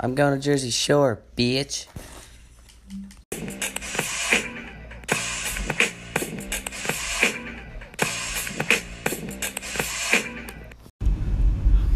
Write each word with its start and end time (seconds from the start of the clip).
I'm 0.00 0.14
going 0.14 0.32
to 0.32 0.40
Jersey 0.40 0.70
Shore, 0.70 1.20
bitch. 1.36 1.86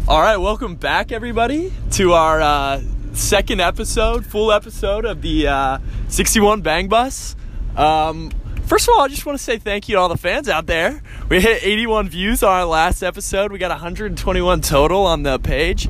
All 0.05 0.19
right, 0.19 0.35
welcome 0.35 0.75
back, 0.75 1.13
everybody, 1.13 1.71
to 1.91 2.11
our 2.11 2.41
uh, 2.41 2.81
second 3.13 3.61
episode, 3.61 4.25
full 4.25 4.51
episode 4.51 5.05
of 5.05 5.21
the 5.21 5.47
uh, 5.47 5.77
61 6.09 6.61
Bang 6.61 6.89
Bus. 6.89 7.37
Um, 7.77 8.31
first 8.65 8.89
of 8.89 8.95
all, 8.95 9.01
I 9.01 9.07
just 9.07 9.25
want 9.25 9.37
to 9.37 9.43
say 9.43 9.57
thank 9.57 9.87
you 9.87 9.95
to 9.95 10.01
all 10.01 10.09
the 10.09 10.17
fans 10.17 10.49
out 10.49 10.65
there. 10.65 11.01
We 11.29 11.39
hit 11.39 11.63
81 11.63 12.09
views 12.09 12.43
on 12.43 12.51
our 12.51 12.65
last 12.65 13.01
episode. 13.01 13.53
We 13.53 13.59
got 13.59 13.69
121 13.71 14.59
total 14.59 15.05
on 15.05 15.23
the 15.23 15.39
page. 15.39 15.87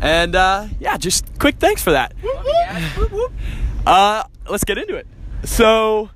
And 0.00 0.34
uh, 0.34 0.68
yeah, 0.78 0.96
just 0.96 1.38
quick 1.38 1.56
thanks 1.56 1.82
for 1.82 1.92
that. 1.92 2.14
Uh, 3.86 4.24
let's 4.50 4.64
get 4.64 4.78
into 4.78 4.96
it. 4.96 5.06
So, 5.44 6.10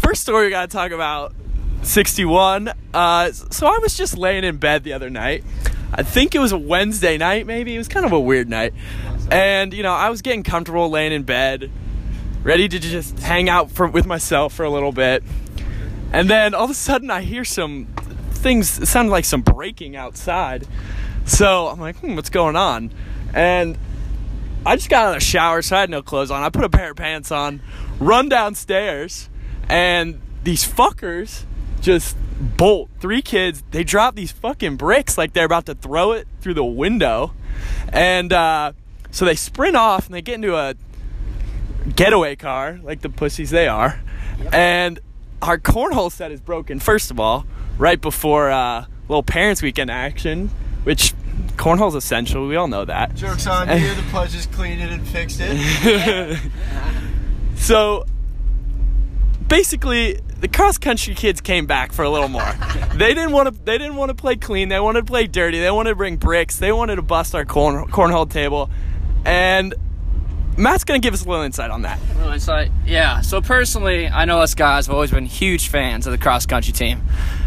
first 0.00 0.22
story 0.22 0.46
we 0.46 0.50
got 0.50 0.68
to 0.68 0.76
talk 0.76 0.90
about 0.90 1.34
61. 1.82 2.72
Uh, 2.92 3.30
so, 3.32 3.66
I 3.68 3.78
was 3.78 3.96
just 3.96 4.18
laying 4.18 4.44
in 4.44 4.56
bed 4.56 4.82
the 4.82 4.92
other 4.92 5.08
night. 5.08 5.44
I 5.92 6.02
think 6.02 6.34
it 6.34 6.40
was 6.40 6.52
a 6.52 6.58
Wednesday 6.58 7.16
night, 7.16 7.46
maybe. 7.46 7.74
It 7.74 7.78
was 7.78 7.88
kind 7.88 8.04
of 8.04 8.12
a 8.12 8.18
weird 8.20 8.48
night. 8.48 8.74
And, 9.30 9.72
you 9.72 9.82
know, 9.82 9.92
I 9.92 10.10
was 10.10 10.20
getting 10.20 10.42
comfortable 10.42 10.90
laying 10.90 11.12
in 11.12 11.22
bed, 11.22 11.70
ready 12.42 12.68
to 12.68 12.78
just 12.78 13.20
hang 13.20 13.48
out 13.48 13.70
for, 13.70 13.86
with 13.86 14.06
myself 14.06 14.52
for 14.52 14.64
a 14.64 14.70
little 14.70 14.92
bit. 14.92 15.22
And 16.12 16.28
then 16.28 16.54
all 16.54 16.64
of 16.64 16.70
a 16.70 16.74
sudden, 16.74 17.10
I 17.10 17.22
hear 17.22 17.44
some 17.44 17.86
things, 18.30 18.78
it 18.78 18.86
sounded 18.86 19.10
like 19.10 19.24
some 19.24 19.42
breaking 19.42 19.96
outside. 19.96 20.66
So 21.36 21.66
I'm 21.66 21.80
like, 21.80 21.96
hmm, 21.96 22.14
what's 22.14 22.30
going 22.30 22.54
on? 22.54 22.92
And 23.34 23.76
I 24.64 24.76
just 24.76 24.88
got 24.88 25.06
out 25.06 25.08
of 25.08 25.14
the 25.14 25.24
shower, 25.24 25.60
so 25.60 25.76
I 25.76 25.80
had 25.80 25.90
no 25.90 26.00
clothes 26.00 26.30
on. 26.30 26.42
I 26.42 26.50
put 26.50 26.62
a 26.62 26.68
pair 26.68 26.92
of 26.92 26.96
pants 26.96 27.32
on, 27.32 27.60
run 27.98 28.28
downstairs, 28.28 29.28
and 29.68 30.20
these 30.44 30.64
fuckers 30.64 31.42
just 31.80 32.16
bolt. 32.40 32.90
Three 33.00 33.22
kids, 33.22 33.64
they 33.72 33.82
drop 33.82 34.14
these 34.14 34.30
fucking 34.30 34.76
bricks 34.76 35.18
like 35.18 35.32
they're 35.32 35.44
about 35.44 35.66
to 35.66 35.74
throw 35.74 36.12
it 36.12 36.28
through 36.40 36.54
the 36.54 36.64
window. 36.64 37.32
And 37.88 38.32
uh, 38.32 38.72
so 39.10 39.24
they 39.24 39.34
sprint 39.34 39.76
off 39.76 40.06
and 40.06 40.14
they 40.14 40.22
get 40.22 40.36
into 40.36 40.54
a 40.54 40.74
getaway 41.94 42.36
car, 42.36 42.78
like 42.82 43.00
the 43.00 43.08
pussies 43.08 43.50
they 43.50 43.66
are. 43.68 44.00
And 44.52 45.00
our 45.42 45.58
cornhole 45.58 46.12
set 46.12 46.30
is 46.30 46.40
broken, 46.40 46.78
first 46.78 47.10
of 47.10 47.18
all, 47.18 47.46
right 47.78 48.00
before 48.00 48.50
uh, 48.50 48.86
little 49.08 49.22
parents' 49.22 49.62
weekend 49.62 49.90
action, 49.90 50.50
which 50.86 51.14
cornhole's 51.56 51.96
essential. 51.96 52.46
We 52.46 52.54
all 52.54 52.68
know 52.68 52.84
that. 52.84 53.16
Joke's 53.16 53.48
on 53.48 53.68
you. 53.68 53.92
The 53.94 54.02
pledge 54.10 54.30
just 54.30 54.52
cleaned 54.52 54.80
it 54.80 54.92
and 54.92 55.04
fixed 55.06 55.40
it. 55.42 56.38
So 57.56 58.04
basically, 59.48 60.20
the 60.38 60.46
cross 60.46 60.78
country 60.78 61.16
kids 61.16 61.40
came 61.40 61.66
back 61.66 61.92
for 61.92 62.04
a 62.04 62.10
little 62.10 62.28
more. 62.28 62.54
they 62.94 63.12
didn't 63.12 63.32
want 63.32 63.52
to. 63.52 63.64
They 63.64 63.78
didn't 63.78 63.96
want 63.96 64.10
to 64.10 64.14
play 64.14 64.36
clean. 64.36 64.68
They 64.68 64.78
wanted 64.78 65.00
to 65.00 65.06
play 65.06 65.26
dirty. 65.26 65.58
They 65.58 65.70
wanted 65.72 65.90
to 65.90 65.96
bring 65.96 66.16
bricks. 66.16 66.58
They 66.58 66.70
wanted 66.70 66.96
to 66.96 67.02
bust 67.02 67.34
our 67.34 67.44
corn 67.44 67.86
cornhole 67.86 68.30
table, 68.30 68.70
and 69.24 69.74
Matt's 70.56 70.84
gonna 70.84 70.98
give 71.00 71.12
us 71.14 71.24
a 71.24 71.28
little 71.28 71.44
insight 71.44 71.70
on 71.70 71.82
that. 71.82 71.98
Well, 72.16 72.32
it's 72.32 72.48
like, 72.48 72.70
yeah. 72.86 73.20
So 73.20 73.40
personally, 73.40 74.08
I 74.08 74.24
know 74.24 74.40
us 74.40 74.54
guys 74.54 74.86
have 74.86 74.94
always 74.94 75.10
been 75.10 75.26
huge 75.26 75.68
fans 75.68 76.06
of 76.06 76.12
the 76.12 76.18
cross 76.18 76.46
country 76.46 76.72
team, 76.72 77.02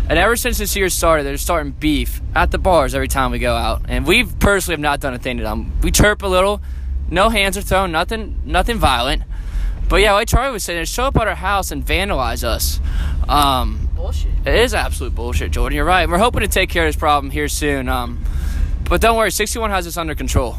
and 0.09 0.19
ever 0.19 0.35
since 0.35 0.57
this 0.57 0.75
year 0.75 0.89
started, 0.89 1.23
they're 1.23 1.37
starting 1.37 1.71
beef 1.71 2.21
at 2.35 2.51
the 2.51 2.57
bars 2.57 2.93
every 2.93 3.07
time 3.07 3.31
we 3.31 3.39
go 3.39 3.55
out, 3.55 3.81
and 3.89 4.05
we 4.05 4.25
personally 4.25 4.73
have 4.73 4.79
not 4.79 4.99
done 4.99 5.13
a 5.13 5.19
thing 5.19 5.37
to 5.37 5.43
them. 5.43 5.71
We 5.81 5.91
chirp 5.91 6.21
a 6.21 6.27
little, 6.27 6.61
no 7.09 7.29
hands 7.29 7.57
are 7.57 7.61
thrown, 7.61 7.91
nothing, 7.91 8.39
nothing 8.45 8.77
violent. 8.77 9.23
But 9.87 10.01
yeah, 10.01 10.13
like 10.13 10.27
Charlie 10.27 10.51
was 10.53 10.63
saying, 10.63 10.79
they 10.79 10.85
show 10.85 11.05
up 11.05 11.17
at 11.17 11.27
our 11.27 11.33
house 11.33 11.71
and 11.71 11.83
vandalize 11.83 12.43
us. 12.43 12.79
Um, 13.27 13.89
Bullshit. 13.95 14.29
it 14.45 14.53
is 14.53 14.75
absolute 14.75 15.15
bullshit, 15.15 15.49
Jordan. 15.51 15.75
You're 15.75 15.85
right. 15.85 16.07
We're 16.07 16.19
hoping 16.19 16.41
to 16.41 16.47
take 16.47 16.69
care 16.69 16.85
of 16.85 16.89
this 16.89 16.95
problem 16.99 17.31
here 17.31 17.47
soon. 17.47 17.89
Um, 17.89 18.23
but 18.83 19.01
don't 19.01 19.17
worry, 19.17 19.31
61 19.31 19.71
has 19.71 19.85
this 19.85 19.97
under 19.97 20.13
control. 20.13 20.53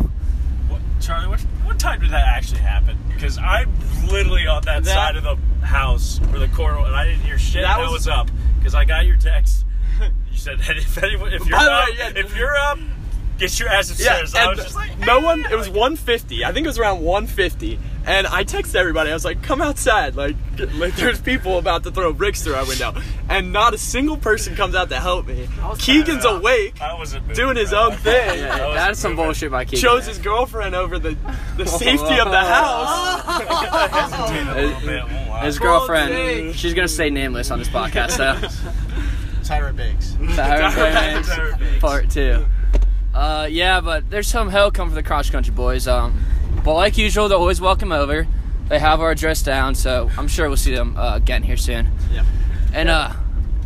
What, 0.68 0.80
Charlie, 1.00 1.28
what, 1.28 1.44
what 1.70 1.78
time 1.78 2.00
did 2.00 2.10
that 2.10 2.26
actually 2.26 2.60
happen? 2.60 2.98
Because 3.08 3.38
I'm 3.38 3.72
literally 4.08 4.46
on 4.46 4.62
that, 4.64 4.82
That- 4.84 4.92
side 4.92 5.16
of 5.16 5.22
the 5.22 5.36
house 5.64 6.20
or 6.32 6.38
the 6.38 6.48
corner, 6.48 6.78
and 6.78 6.94
I 6.96 7.04
didn't 7.04 7.20
hear 7.20 7.38
shit 7.38 7.62
That 7.62 7.78
was- 7.78 7.92
was, 7.92 8.08
up. 8.08 8.28
Because 8.58 8.74
I 8.74 8.84
got 8.84 9.06
your 9.06 9.16
text. 9.16 9.64
You 10.00 10.36
said 10.36 10.58
that 10.60 10.76
if 10.76 10.98
anyone, 11.02 11.32
if 11.32 11.46
you're 11.48 11.56
up, 11.58 11.88
way, 11.88 11.94
yeah. 11.98 12.12
if 12.16 12.36
you're 12.36 12.56
up, 12.56 12.78
get 13.38 13.58
your 13.58 13.68
ass 13.68 13.90
upstairs. 13.90 14.34
I 14.34 14.40
and 14.42 14.50
was 14.56 14.64
just 14.64 14.74
like, 14.76 14.98
no 14.98 15.20
"Hey." 15.20 15.24
one. 15.26 15.44
It 15.50 15.56
was 15.56 15.68
150. 15.68 16.44
I 16.44 16.52
think 16.52 16.64
it 16.64 16.68
was 16.68 16.78
around 16.78 17.00
150. 17.02 17.78
And 18.10 18.26
I 18.26 18.42
texted 18.42 18.74
everybody. 18.74 19.10
I 19.10 19.14
was 19.14 19.24
like, 19.24 19.40
"Come 19.40 19.62
outside! 19.62 20.16
Like, 20.16 20.34
like 20.74 20.96
there's 20.96 21.20
people 21.20 21.58
about 21.58 21.84
to 21.84 21.92
throw 21.92 22.12
bricks 22.12 22.42
through 22.42 22.54
our 22.54 22.66
window." 22.66 22.92
And 23.28 23.52
not 23.52 23.72
a 23.72 23.78
single 23.78 24.16
person 24.16 24.56
comes 24.56 24.74
out 24.74 24.88
to 24.88 24.98
help 24.98 25.26
me. 25.28 25.48
Keegan's 25.78 26.24
Yeah. 26.24 26.38
awake, 26.38 26.80
I 26.82 26.94
wasn't 26.94 27.22
moving, 27.28 27.36
doing 27.36 27.56
his 27.56 27.70
bro. 27.70 27.78
own 27.90 27.92
thing. 27.98 28.40
Yeah, 28.40 28.54
I 28.70 28.74
that's 28.74 28.98
some 28.98 29.12
moving. 29.12 29.26
bullshit 29.26 29.50
by 29.52 29.64
Keegan. 29.64 29.78
Chose 29.80 30.06
his 30.06 30.18
girlfriend 30.18 30.74
over 30.74 30.98
the 30.98 31.16
the 31.56 31.66
safety 31.66 32.18
of 32.18 32.30
the 32.32 32.40
house. 32.40 33.22
Hesitated 33.92 34.48
a 34.48 34.54
little 34.54 34.80
bit, 34.80 35.02
won't 35.04 35.28
lie. 35.30 35.44
His 35.44 35.58
girlfriend, 35.60 36.56
she's 36.56 36.74
gonna 36.74 36.88
stay 36.88 37.10
nameless 37.10 37.52
on 37.52 37.60
this 37.60 37.68
podcast 37.68 38.16
though. 38.16 38.34
Tyra 39.44 39.76
Banks. 39.76 40.16
Tyra 40.20 40.74
Banks, 40.74 41.28
Tyra 41.28 41.58
Banks. 41.60 41.78
part 41.80 42.10
two. 42.10 42.44
Uh, 43.14 43.46
yeah, 43.50 43.80
but 43.80 44.08
there's 44.10 44.26
some 44.28 44.48
hell 44.48 44.70
coming 44.70 44.90
for 44.90 45.00
the 45.00 45.06
cross 45.06 45.30
country 45.30 45.52
boys. 45.54 45.86
Um, 45.88 46.24
but 46.64 46.74
like 46.74 46.98
usual, 46.98 47.28
they're 47.28 47.38
always 47.38 47.60
welcome 47.60 47.92
over. 47.92 48.26
They 48.68 48.78
have 48.78 49.00
our 49.00 49.10
address 49.10 49.42
down, 49.42 49.74
so 49.74 50.10
I'm 50.16 50.28
sure 50.28 50.48
we'll 50.48 50.56
see 50.56 50.74
them 50.74 50.96
uh, 50.96 51.16
again 51.16 51.42
here 51.42 51.56
soon. 51.56 51.88
Yeah. 52.12 52.24
And 52.72 52.88
uh, 52.88 53.12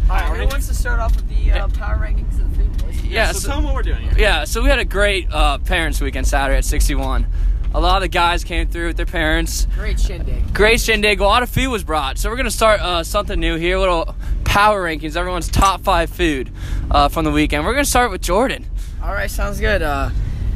All 0.09 0.17
right, 0.17 0.41
who 0.41 0.47
wants 0.47 0.69
to 0.69 0.75
start 0.75 0.99
off 1.01 1.15
with 1.17 1.29
the 1.29 1.53
uh, 1.53 1.69
power 1.69 1.97
rankings 1.97 2.41
of 2.41 2.51
the 2.51 2.57
food 2.63 2.79
boys? 2.79 3.03
yeah, 3.05 3.33
So 3.33 3.41
so- 3.41 3.49
tell 3.49 3.57
them 3.59 3.65
what 3.67 3.75
we're 3.75 3.83
doing 3.83 4.01
here. 4.03 4.13
yeah. 4.17 4.45
So 4.45 4.63
we 4.63 4.71
had 4.71 4.79
a 4.79 4.85
great 4.85 5.29
uh, 5.31 5.59
parents' 5.59 6.01
weekend 6.01 6.27
Saturday 6.27 6.57
at 6.59 6.65
61. 6.65 7.27
A 7.75 7.81
lot 7.81 7.97
of 7.97 8.03
the 8.03 8.09
guys 8.09 8.45
came 8.45 8.69
through 8.69 8.87
with 8.89 8.97
their 8.97 9.05
parents. 9.05 9.67
Great 9.75 9.99
shindig. 9.99 10.55
Great 10.55 10.81
shindig. 10.81 11.21
A 11.21 11.25
lot 11.25 11.43
of 11.43 11.51
food 11.51 11.69
was 11.71 11.83
brought. 11.83 12.19
So 12.19 12.31
we're 12.31 12.37
gonna 12.37 12.51
start 12.53 12.81
uh, 12.81 13.03
something 13.03 13.39
new 13.41 13.57
here. 13.57 13.77
A 13.77 13.81
little 13.81 14.15
power 14.45 14.85
rankings. 14.85 15.17
Everyone's 15.17 15.49
top 15.49 15.81
five 15.83 16.09
food 16.09 16.51
uh, 16.91 17.09
from 17.09 17.25
the 17.25 17.33
weekend. 17.33 17.67
We're 17.67 17.73
gonna 17.75 17.85
start 17.85 18.13
with 18.13 18.23
Jordan. 18.23 18.65
All 19.03 19.13
right, 19.13 19.29
sounds 19.29 19.59
good. 19.59 19.83
Uh, 19.83 20.11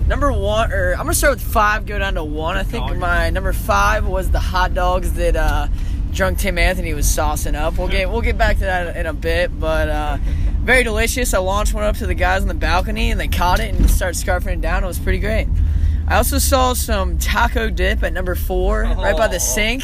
number 0.09 0.33
one, 0.33 0.73
or 0.73 0.93
I'm 0.93 0.99
gonna 1.01 1.15
start 1.15 1.35
with 1.39 1.43
five, 1.53 1.87
go 1.87 1.99
down 1.99 2.15
to 2.15 2.25
one. 2.25 2.57
I 2.57 2.63
think 2.65 2.97
my 2.97 3.31
number 3.31 3.53
five 3.53 4.07
was 4.07 4.31
the 4.31 4.41
hot 4.41 4.75
dogs 4.75 5.13
that 5.15 5.37
uh, 5.37 5.69
drunk 6.13 6.39
Tim 6.39 6.59
Anthony 6.59 6.95
was 6.95 7.07
saucing 7.07 7.55
up. 7.55 7.79
We'll 7.79 7.89
get 7.89 8.11
we'll 8.11 8.23
get 8.23 8.37
back 8.39 8.57
to 8.59 8.65
that 8.65 8.97
in 8.97 9.07
a 9.07 9.13
bit, 9.13 9.59
but 9.59 9.89
uh, 9.89 10.19
very 10.63 10.83
delicious. 10.83 11.35
I 11.35 11.39
launched 11.39 11.75
one 11.75 11.85
up 11.85 11.97
to 11.99 12.07
the 12.07 12.15
guys 12.15 12.43
on 12.43 12.49
the 12.49 12.55
balcony, 12.55 13.11
and 13.11 13.21
they 13.21 13.29
caught 13.29 13.61
it 13.61 13.75
and 13.75 13.89
started 13.91 14.17
scarfing 14.19 14.55
it 14.55 14.61
down. 14.61 14.83
It 14.83 14.87
was 14.87 14.99
pretty 14.99 15.19
great. 15.21 15.47
I 16.09 16.17
also 16.17 16.39
saw 16.39 16.73
some 16.73 17.19
taco 17.19 17.69
dip 17.69 18.03
at 18.03 18.15
number 18.15 18.35
four, 18.35 18.83
right 18.83 19.15
by 19.15 19.29
the 19.29 19.39
sink. 19.39 19.83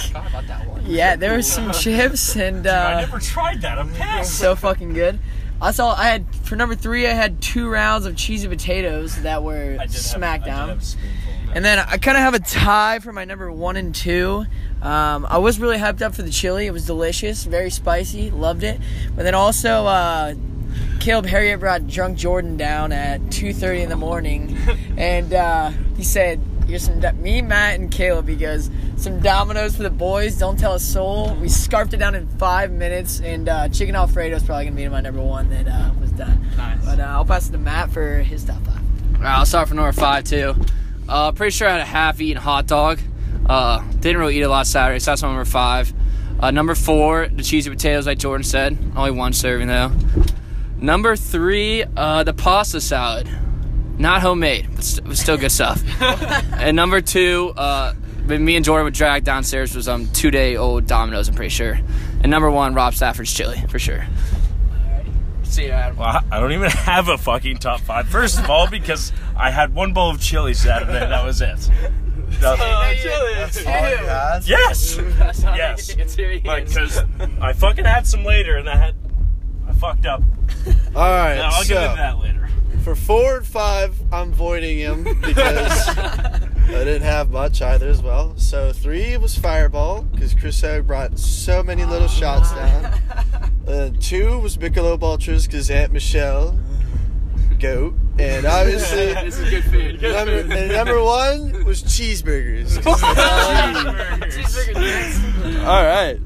Yeah, 0.87 1.17
there 1.17 1.37
was 1.37 1.47
some 1.51 1.71
chips 1.81 2.35
and. 2.37 2.67
I 2.67 2.95
Uh, 2.95 3.01
never 3.03 3.19
tried 3.19 3.61
that. 3.63 3.79
I'm 3.79 3.91
pissed. 3.93 4.39
so 4.39 4.57
fucking 4.57 4.95
good. 4.95 5.19
I 5.65 5.71
saw 5.71 5.95
I 5.95 6.09
had 6.09 6.27
for 6.43 6.57
number 6.57 6.75
three 6.75 7.07
I 7.07 7.13
had 7.13 7.41
two 7.41 7.69
rounds 7.69 8.05
of 8.07 8.17
cheesy 8.17 8.49
potatoes 8.49 9.17
that 9.23 9.43
were 9.43 9.55
I 9.55 9.57
did 9.57 9.71
have- 9.71 9.81
I 9.81 9.87
did 9.87 9.95
smackdown. 9.95 10.69
have 10.69 10.79
a 10.79 10.83
spoonful. 10.83 11.11
And 11.55 11.65
then 11.65 11.79
I 11.79 11.97
kind 11.99 12.17
of 12.17 12.23
have 12.23 12.35
a 12.35 12.41
tie 12.41 12.99
for 12.99 13.13
my 13.13 13.25
number 13.25 13.51
one 13.51 13.77
and 13.77 13.95
two. 13.95 14.45
Um, 14.83 15.25
I 15.31 15.39
was 15.39 15.59
really 15.61 15.79
hyped 15.79 16.03
up 16.03 16.15
for 16.15 16.23
the 16.23 16.31
chili. 16.31 16.67
It 16.67 16.73
was 16.73 16.85
delicious, 16.85 17.45
very 17.45 17.71
spicy, 17.71 18.31
loved 18.31 18.65
it. 18.65 18.81
But 19.15 19.23
then 19.23 19.35
also, 19.35 19.87
uh, 19.87 20.35
Caleb 20.99 21.27
Harriet 21.27 21.61
brought 21.61 21.87
drunk 21.87 22.19
Jordan 22.19 22.57
down 22.57 22.91
at 22.93 23.21
2:30 23.31 23.83
in 23.85 23.89
the 23.89 23.97
morning, 23.97 24.59
and 24.97 25.33
uh, 25.33 25.71
he 25.97 26.03
said, 26.03 26.41
"Here's 26.67 26.85
some 26.85 27.01
do- 27.01 27.13
me, 27.13 27.43
Matt, 27.43 27.79
and 27.79 27.91
Caleb 27.91 28.27
because 28.27 28.71
some 28.97 29.21
Domino's 29.21 29.77
for 29.77 29.83
the 29.83 29.91
boys. 29.91 30.37
Don't 30.39 30.59
tell 30.59 30.75
a 30.75 30.81
soul." 30.81 31.35
We 31.41 31.49
scarfed 31.49 31.95
it 31.95 31.99
down 31.99 32.15
in 32.15 32.27
five 32.39 32.71
minutes, 32.71 33.21
and 33.21 33.49
uh, 33.49 33.69
chicken 33.69 33.95
Alfredo 33.95 34.37
is 34.37 34.43
probably 34.43 34.65
gonna 34.65 34.77
be 34.77 34.89
my 34.89 35.01
number 35.01 35.23
one 35.23 35.51
that 35.51 35.69
uh, 35.69 35.91
was 36.01 36.11
done. 36.13 36.47
Nice. 36.57 36.85
But 36.85 37.01
uh, 37.01 37.05
I'll 37.05 37.25
pass 37.25 37.49
it 37.49 37.53
to 37.53 37.59
Matt 37.59 37.91
for 37.91 38.19
his 38.19 38.45
top 38.45 38.63
five. 38.65 38.81
All 39.17 39.21
right, 39.23 39.39
I'll 39.39 39.47
start 39.47 39.69
from 39.69 39.77
number 39.79 39.93
five 39.93 40.25
too. 40.25 40.55
Uh, 41.09 41.33
pretty 41.33 41.51
sure 41.51 41.69
I 41.69 41.73
had 41.73 41.81
a 41.81 41.85
half-eaten 41.85 42.41
hot 42.41 42.67
dog. 42.67 42.99
Uh, 43.47 43.83
didn't 44.01 44.19
really 44.19 44.39
eat 44.39 44.43
a 44.43 44.49
lot 44.49 44.67
Saturday, 44.67 44.99
so 45.01 45.11
that's 45.11 45.23
my 45.23 45.29
number 45.29 45.45
five. 45.45 45.93
Uh, 46.41 46.51
number 46.51 46.75
four, 46.75 47.29
the 47.29 47.43
cheesy 47.43 47.71
potatoes, 47.71 48.07
like 48.07 48.19
Jordan 48.19 48.45
said. 48.45 48.77
Only 48.97 49.11
one 49.11 49.33
serving 49.33 49.69
though. 49.69 49.93
Number 50.79 51.17
three, 51.17 51.85
uh, 51.97 52.25
the 52.25 52.35
pasta 52.35 52.81
salad. 52.81 53.29
Not 53.99 54.23
homemade, 54.23 54.69
but 54.75 54.85
st- 54.85 55.07
but 55.07 55.17
still 55.17 55.37
good 55.37 55.53
stuff. 55.53 55.83
and 56.03 56.75
number 56.77 57.01
two, 57.01 57.53
uh, 57.57 57.95
me 58.27 58.57
and 58.57 58.65
Jordan 58.65 58.85
would 58.85 58.95
drag 58.95 59.23
downstairs 59.25 59.75
was 59.77 59.89
um 59.89 60.09
two 60.13 60.31
day 60.31 60.57
old 60.57 60.87
Domino's. 60.87 61.29
I'm 61.29 61.35
pretty 61.35 61.51
sure. 61.51 61.79
And 62.23 62.31
number 62.31 62.51
one, 62.51 62.75
Rob 62.75 62.95
Stafford's 62.95 63.33
chili 63.33 63.63
for 63.69 63.79
sure. 63.79 64.05
See 65.45 65.67
you, 65.67 65.71
Adam. 65.71 65.97
Well, 65.99 66.21
I 66.33 66.41
don't 66.41 66.53
even 66.53 66.71
have 66.71 67.09
a 67.09 67.17
fucking 67.19 67.59
top 67.59 67.81
five. 67.81 68.09
First 68.09 68.39
of 68.41 68.51
all, 68.51 68.69
because 68.69 69.13
I 69.37 69.51
had 69.51 69.73
one 69.75 69.93
bowl 69.93 70.11
of 70.11 70.21
chili 70.21 70.55
Saturday, 70.55 71.01
and 71.01 71.13
that 71.13 71.25
was 71.25 71.41
it. 71.41 71.71
That 72.41 72.59
Two. 73.53 74.51
Yes. 74.51 74.97
That's 75.19 75.43
how 75.43 75.55
Yes. 75.55 75.89
he 75.89 75.97
gets 75.97 76.15
serious. 76.15 76.45
Like, 76.45 76.67
because 76.67 77.01
I 77.41 77.53
fucking 77.53 77.85
had 77.85 78.07
some 78.07 78.25
later, 78.25 78.57
and 78.57 78.69
I 78.69 78.77
had 78.77 78.95
I 79.69 79.73
fucked 79.75 80.07
up. 80.07 80.23
All 80.97 81.03
right, 81.03 81.37
Now, 81.37 81.51
I'll 81.53 81.63
so 81.63 81.75
get 81.75 81.83
into 81.85 81.97
that 81.97 82.19
later. 82.19 82.44
For 82.85 82.95
four 82.95 83.39
and 83.39 83.47
five, 83.47 83.97
I'm 84.13 84.31
voiding 84.31 84.77
him 84.79 85.05
because 85.05 85.89
I 85.89 86.51
didn't 86.69 87.01
have 87.03 87.31
much 87.31 87.63
either 87.63 87.89
as 87.89 88.03
well. 88.03 88.37
So 88.37 88.75
three 88.75 89.17
was 89.17 89.39
Fireball 89.39 90.03
because 90.03 90.35
Chris 90.35 90.61
Hogue 90.61 90.87
brought 90.87 91.19
so 91.19 91.63
many 91.63 91.87
little 91.87 92.09
ah. 92.09 92.11
shots 92.11 92.53
down. 92.53 92.93
And 93.67 93.97
uh, 93.97 94.01
two 94.01 94.39
was 94.39 94.59
Michelob 94.59 95.03
Ultras 95.03 95.47
because 95.47 95.71
Aunt 95.71 95.93
Michelle, 95.93 96.59
goat, 97.59 97.95
and 98.19 98.45
obviously. 98.45 99.15
this 99.15 99.39
is 99.39 99.49
good 99.49 99.65
food. 99.65 100.01
Good 100.01 100.13
Number, 100.13 100.43
food. 100.43 100.53
and 100.53 100.73
number 100.73 101.03
one 101.03 101.65
was 101.65 101.83
cheeseburgers. 101.83 102.83
'cause 102.83 103.03
All 105.65 105.83
right. 105.83 106.21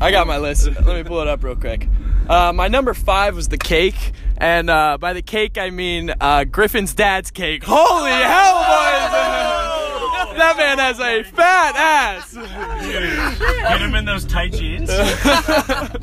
I 0.00 0.10
got 0.10 0.26
my 0.26 0.38
list. 0.38 0.66
Let 0.66 0.86
me 0.86 1.04
pull 1.04 1.20
it 1.20 1.28
up 1.28 1.44
real 1.44 1.56
quick. 1.56 1.86
Uh, 2.30 2.52
my 2.52 2.68
number 2.68 2.94
five 2.94 3.34
was 3.34 3.48
the 3.48 3.58
cake. 3.58 4.12
And 4.36 4.70
uh, 4.70 4.98
by 4.98 5.14
the 5.14 5.20
cake, 5.20 5.58
I 5.58 5.70
mean 5.70 6.14
uh, 6.20 6.44
Griffin's 6.44 6.94
dad's 6.94 7.32
cake. 7.32 7.64
Holy 7.64 8.12
hell, 8.12 8.54
boys! 8.54 9.10
that 10.38 10.54
man 10.56 10.78
has 10.78 11.00
a 11.00 11.24
fat 11.24 11.74
ass. 11.74 12.34
Get 12.34 13.80
him 13.80 13.96
in 13.96 14.04
those 14.04 14.24
tight 14.24 14.52
jeans. 14.52 14.86
That's 14.88 15.96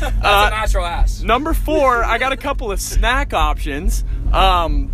a 0.00 0.10
natural 0.22 0.86
ass. 0.86 1.22
Number 1.22 1.54
four, 1.54 2.04
I 2.04 2.18
got 2.18 2.32
a 2.32 2.36
couple 2.36 2.70
of 2.70 2.80
snack 2.80 3.34
options. 3.34 4.04
Um, 4.32 4.92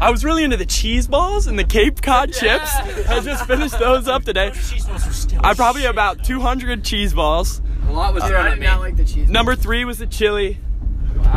I 0.00 0.12
was 0.12 0.24
really 0.24 0.44
into 0.44 0.56
the 0.56 0.66
cheese 0.66 1.08
balls 1.08 1.48
and 1.48 1.58
the 1.58 1.64
Cape 1.64 2.00
Cod 2.00 2.32
chips. 2.32 2.72
I 3.08 3.18
just 3.20 3.44
finished 3.46 3.80
those 3.80 4.06
up 4.06 4.22
today. 4.22 4.52
I 5.40 5.54
probably 5.54 5.82
have 5.82 5.90
about 5.90 6.22
200 6.24 6.84
cheese 6.84 7.12
balls. 7.12 7.60
A 7.88 7.92
lot 7.92 8.14
was 8.14 8.22
I 8.24 8.28
thrown 8.28 8.46
at 8.46 8.54
did 8.58 8.64
not 8.64 8.80
like 8.80 8.96
the 8.96 9.04
cheese. 9.04 9.28
Number 9.28 9.54
three 9.54 9.84
was 9.84 9.98
the 9.98 10.06
chili. 10.06 10.58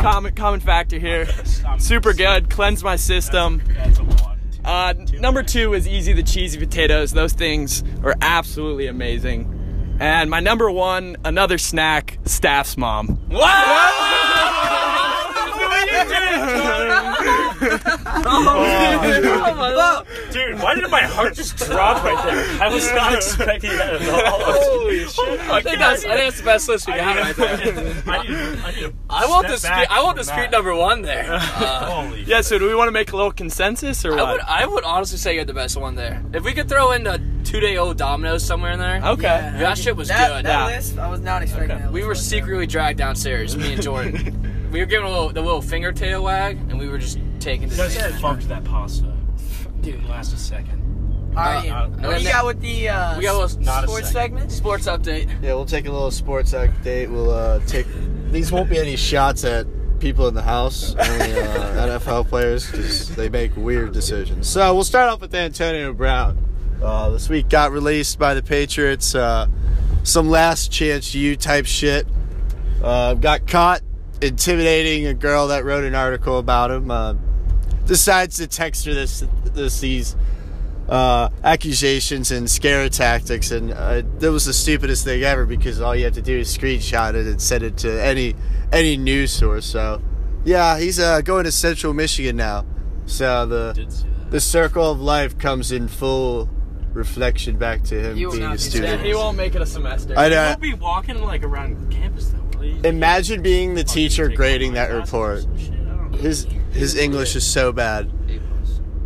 Common 0.00 0.34
common 0.34 0.60
factor 0.60 0.98
here. 0.98 1.26
Super 1.78 2.12
good. 2.12 2.50
Cleanse 2.50 2.82
my 2.82 2.96
system. 2.96 3.62
That's 3.68 3.98
a 3.98 4.04
one. 4.04 4.38
Uh, 4.64 4.92
number 5.14 5.42
two 5.42 5.72
is 5.74 5.88
easy 5.88 6.12
the 6.12 6.22
cheesy 6.22 6.58
potatoes. 6.58 7.12
Those 7.12 7.32
things 7.32 7.82
are 8.02 8.14
absolutely 8.20 8.86
amazing. 8.86 9.54
And 10.00 10.30
my 10.30 10.40
number 10.40 10.70
one, 10.70 11.16
another 11.24 11.58
snack, 11.58 12.18
Staff's 12.24 12.76
mom. 12.76 13.18
Dude, 20.32 20.58
why 20.60 20.74
did 20.74 20.88
my 20.90 21.02
heart 21.02 21.34
just 21.34 21.56
drop 21.56 22.02
right 22.04 22.24
there? 22.24 22.62
I 22.62 22.72
was 22.72 22.90
not 22.92 23.14
expecting 23.14 23.70
that 23.70 23.94
at 24.00 24.08
all. 24.08 24.40
Holy 24.54 25.04
shit! 25.06 25.40
I 25.40 25.60
think 25.62 25.78
that's, 25.78 26.04
I 26.04 26.08
think 26.16 26.20
that's 26.20 26.38
the 26.38 26.44
best 26.44 26.68
list 26.68 26.86
we 26.86 26.94
got 26.94 27.16
right 27.16 27.36
there. 27.36 28.02
I 28.06 28.22
need, 28.22 28.36
I 28.60 28.72
need 28.80 28.94
I 29.10 29.26
want 29.26 29.48
step 29.48 29.88
the 29.88 29.92
I 29.92 30.02
want 30.02 30.16
the 30.16 30.24
street 30.24 30.50
number 30.50 30.74
one 30.74 31.02
there. 31.02 31.26
Uh, 31.58 32.02
Holy 32.02 32.22
Yeah, 32.24 32.40
so 32.40 32.58
do 32.58 32.66
we 32.68 32.74
want 32.74 32.88
to 32.88 32.92
make 32.92 33.12
a 33.12 33.16
little 33.16 33.32
consensus 33.32 34.04
or 34.04 34.12
I 34.18 34.22
what? 34.22 34.32
would 34.32 34.40
I 34.42 34.66
would 34.66 34.84
honestly 34.84 35.18
say 35.18 35.34
you're 35.34 35.44
the 35.44 35.52
best 35.54 35.76
one 35.76 35.94
there. 35.94 36.22
If 36.32 36.44
we 36.44 36.52
could 36.52 36.68
throw 36.68 36.92
in 36.92 37.06
a 37.06 37.18
two 37.44 37.60
day 37.60 37.76
old 37.78 37.96
Domino's 37.96 38.44
somewhere 38.44 38.72
in 38.72 38.78
there, 38.78 39.00
okay. 39.04 39.52
that 39.58 39.76
shit 39.78 39.96
was 39.96 40.08
that, 40.08 40.28
good. 40.28 40.46
That 40.46 40.68
Yeah. 40.70 40.76
list, 40.76 40.98
I 40.98 41.08
was 41.08 41.20
not 41.20 41.42
expecting 41.42 41.78
that. 41.78 41.90
we 41.92 42.02
were 42.02 42.08
whatsoever. 42.08 42.42
secretly 42.42 42.66
dragged 42.66 42.98
downstairs, 42.98 43.56
me 43.56 43.72
and 43.74 43.82
Jordan. 43.82 44.68
we 44.72 44.80
were 44.80 44.86
giving 44.86 45.06
a 45.06 45.10
little 45.10 45.30
the 45.30 45.40
little 45.42 45.62
finger 45.62 45.90
tail 45.92 46.22
wag, 46.22 46.56
and 46.70 46.78
we 46.78 46.88
were 46.88 46.98
just 46.98 47.18
taking 47.40 47.68
You 47.68 47.74
the. 47.76 47.94
guys 47.98 48.20
fucked 48.20 48.48
that 48.48 48.64
pasta. 48.64 49.07
Didn't 49.80 50.08
last 50.08 50.32
a 50.34 50.38
second. 50.38 50.84
All 51.36 51.44
right, 51.44 51.68
Uh, 51.70 51.88
what 51.88 52.04
uh, 52.04 52.18
do 52.18 52.24
you 52.24 52.30
got 52.30 52.46
with 52.46 52.60
the 52.60 52.88
uh, 52.88 53.16
We 53.16 53.24
got 53.24 53.34
a 53.34 53.38
little 53.38 53.60
Not 53.60 53.84
sports 53.84 54.10
second. 54.10 54.12
segment? 54.38 54.52
sports 54.52 54.86
update. 54.86 55.28
yeah, 55.42 55.54
we'll 55.54 55.66
take 55.66 55.86
a 55.86 55.92
little 55.92 56.10
sports 56.10 56.52
update. 56.52 57.10
We'll 57.10 57.30
uh, 57.30 57.60
take. 57.66 57.86
These 58.32 58.50
won't 58.50 58.68
be 58.68 58.78
any 58.78 58.96
shots 58.96 59.44
at 59.44 59.66
people 60.00 60.26
in 60.28 60.34
the 60.34 60.42
house, 60.42 60.94
only 60.96 61.32
uh, 61.40 61.98
NFL 61.98 62.28
players, 62.28 62.68
because 62.70 63.14
they 63.14 63.28
make 63.28 63.56
weird 63.56 63.92
decisions. 63.92 64.48
So 64.48 64.74
we'll 64.74 64.84
start 64.84 65.08
off 65.10 65.20
with 65.20 65.34
Antonio 65.34 65.92
Brown. 65.92 66.44
Uh, 66.82 67.10
this 67.10 67.28
week 67.28 67.48
got 67.48 67.72
released 67.72 68.18
by 68.18 68.34
the 68.34 68.42
Patriots. 68.42 69.14
Uh, 69.14 69.46
some 70.02 70.28
last 70.30 70.72
chance 70.72 71.14
you 71.14 71.36
type 71.36 71.66
shit. 71.66 72.06
Uh, 72.82 73.14
got 73.14 73.46
caught 73.46 73.82
intimidating 74.22 75.06
a 75.06 75.14
girl 75.14 75.48
that 75.48 75.64
wrote 75.64 75.84
an 75.84 75.94
article 75.94 76.38
about 76.38 76.70
him. 76.70 76.90
Decides 77.88 78.36
to 78.36 78.46
text 78.46 78.84
her 78.86 78.94
this, 78.94 79.24
this 79.54 79.80
these 79.80 80.14
uh, 80.88 81.28
accusations 81.42 82.30
and 82.30 82.48
scare 82.48 82.88
tactics, 82.88 83.50
and 83.50 83.72
uh, 83.72 84.02
that 84.18 84.30
was 84.30 84.44
the 84.44 84.52
stupidest 84.52 85.04
thing 85.04 85.22
ever 85.24 85.44
because 85.46 85.80
all 85.80 85.96
you 85.96 86.04
have 86.04 86.14
to 86.14 86.22
do 86.22 86.38
is 86.38 86.56
screenshot 86.56 87.14
it 87.14 87.26
and 87.26 87.40
send 87.42 87.64
it 87.64 87.76
to 87.78 88.02
any 88.02 88.34
any 88.72 88.96
news 88.96 89.32
source. 89.32 89.64
So, 89.66 90.00
yeah, 90.44 90.78
he's 90.78 91.00
uh, 91.00 91.20
going 91.22 91.44
to 91.44 91.52
Central 91.52 91.92
Michigan 91.94 92.36
now. 92.36 92.64
So 93.06 93.46
the 93.46 93.72
Did 93.74 93.90
see 93.92 94.04
that. 94.06 94.30
the 94.30 94.40
circle 94.40 94.90
of 94.90 95.00
life 95.00 95.38
comes 95.38 95.72
in 95.72 95.88
full 95.88 96.48
reflection 96.92 97.56
back 97.56 97.82
to 97.84 97.98
him 98.00 98.16
He 98.16 98.24
will 98.26 98.32
being 98.32 98.44
not 98.44 98.56
a 98.56 98.58
student. 98.58 99.02
He 99.02 99.14
won't 99.14 99.36
make 99.36 99.54
it 99.54 99.62
a 99.62 99.66
semester. 99.66 100.14
I 100.16 100.24
You 100.26 100.30
know. 100.34 100.46
won't 100.48 100.60
be 100.60 100.74
walking 100.74 101.18
like 101.22 101.42
around 101.42 101.90
campus 101.90 102.28
though. 102.30 102.60
Imagine 102.84 103.40
being 103.40 103.74
the 103.74 103.84
teacher 103.84 104.28
grading 104.28 104.72
that 104.74 104.90
my 104.90 105.06
classes 105.06 105.46
report. 105.68 105.77
And 106.18 106.36
shit, 106.36 106.46
I 106.46 106.54
don't 106.54 106.72
know. 106.72 106.74
His 106.74 106.74
his 106.78 106.96
English 106.96 107.36
is 107.36 107.46
so 107.46 107.72
bad. 107.72 108.10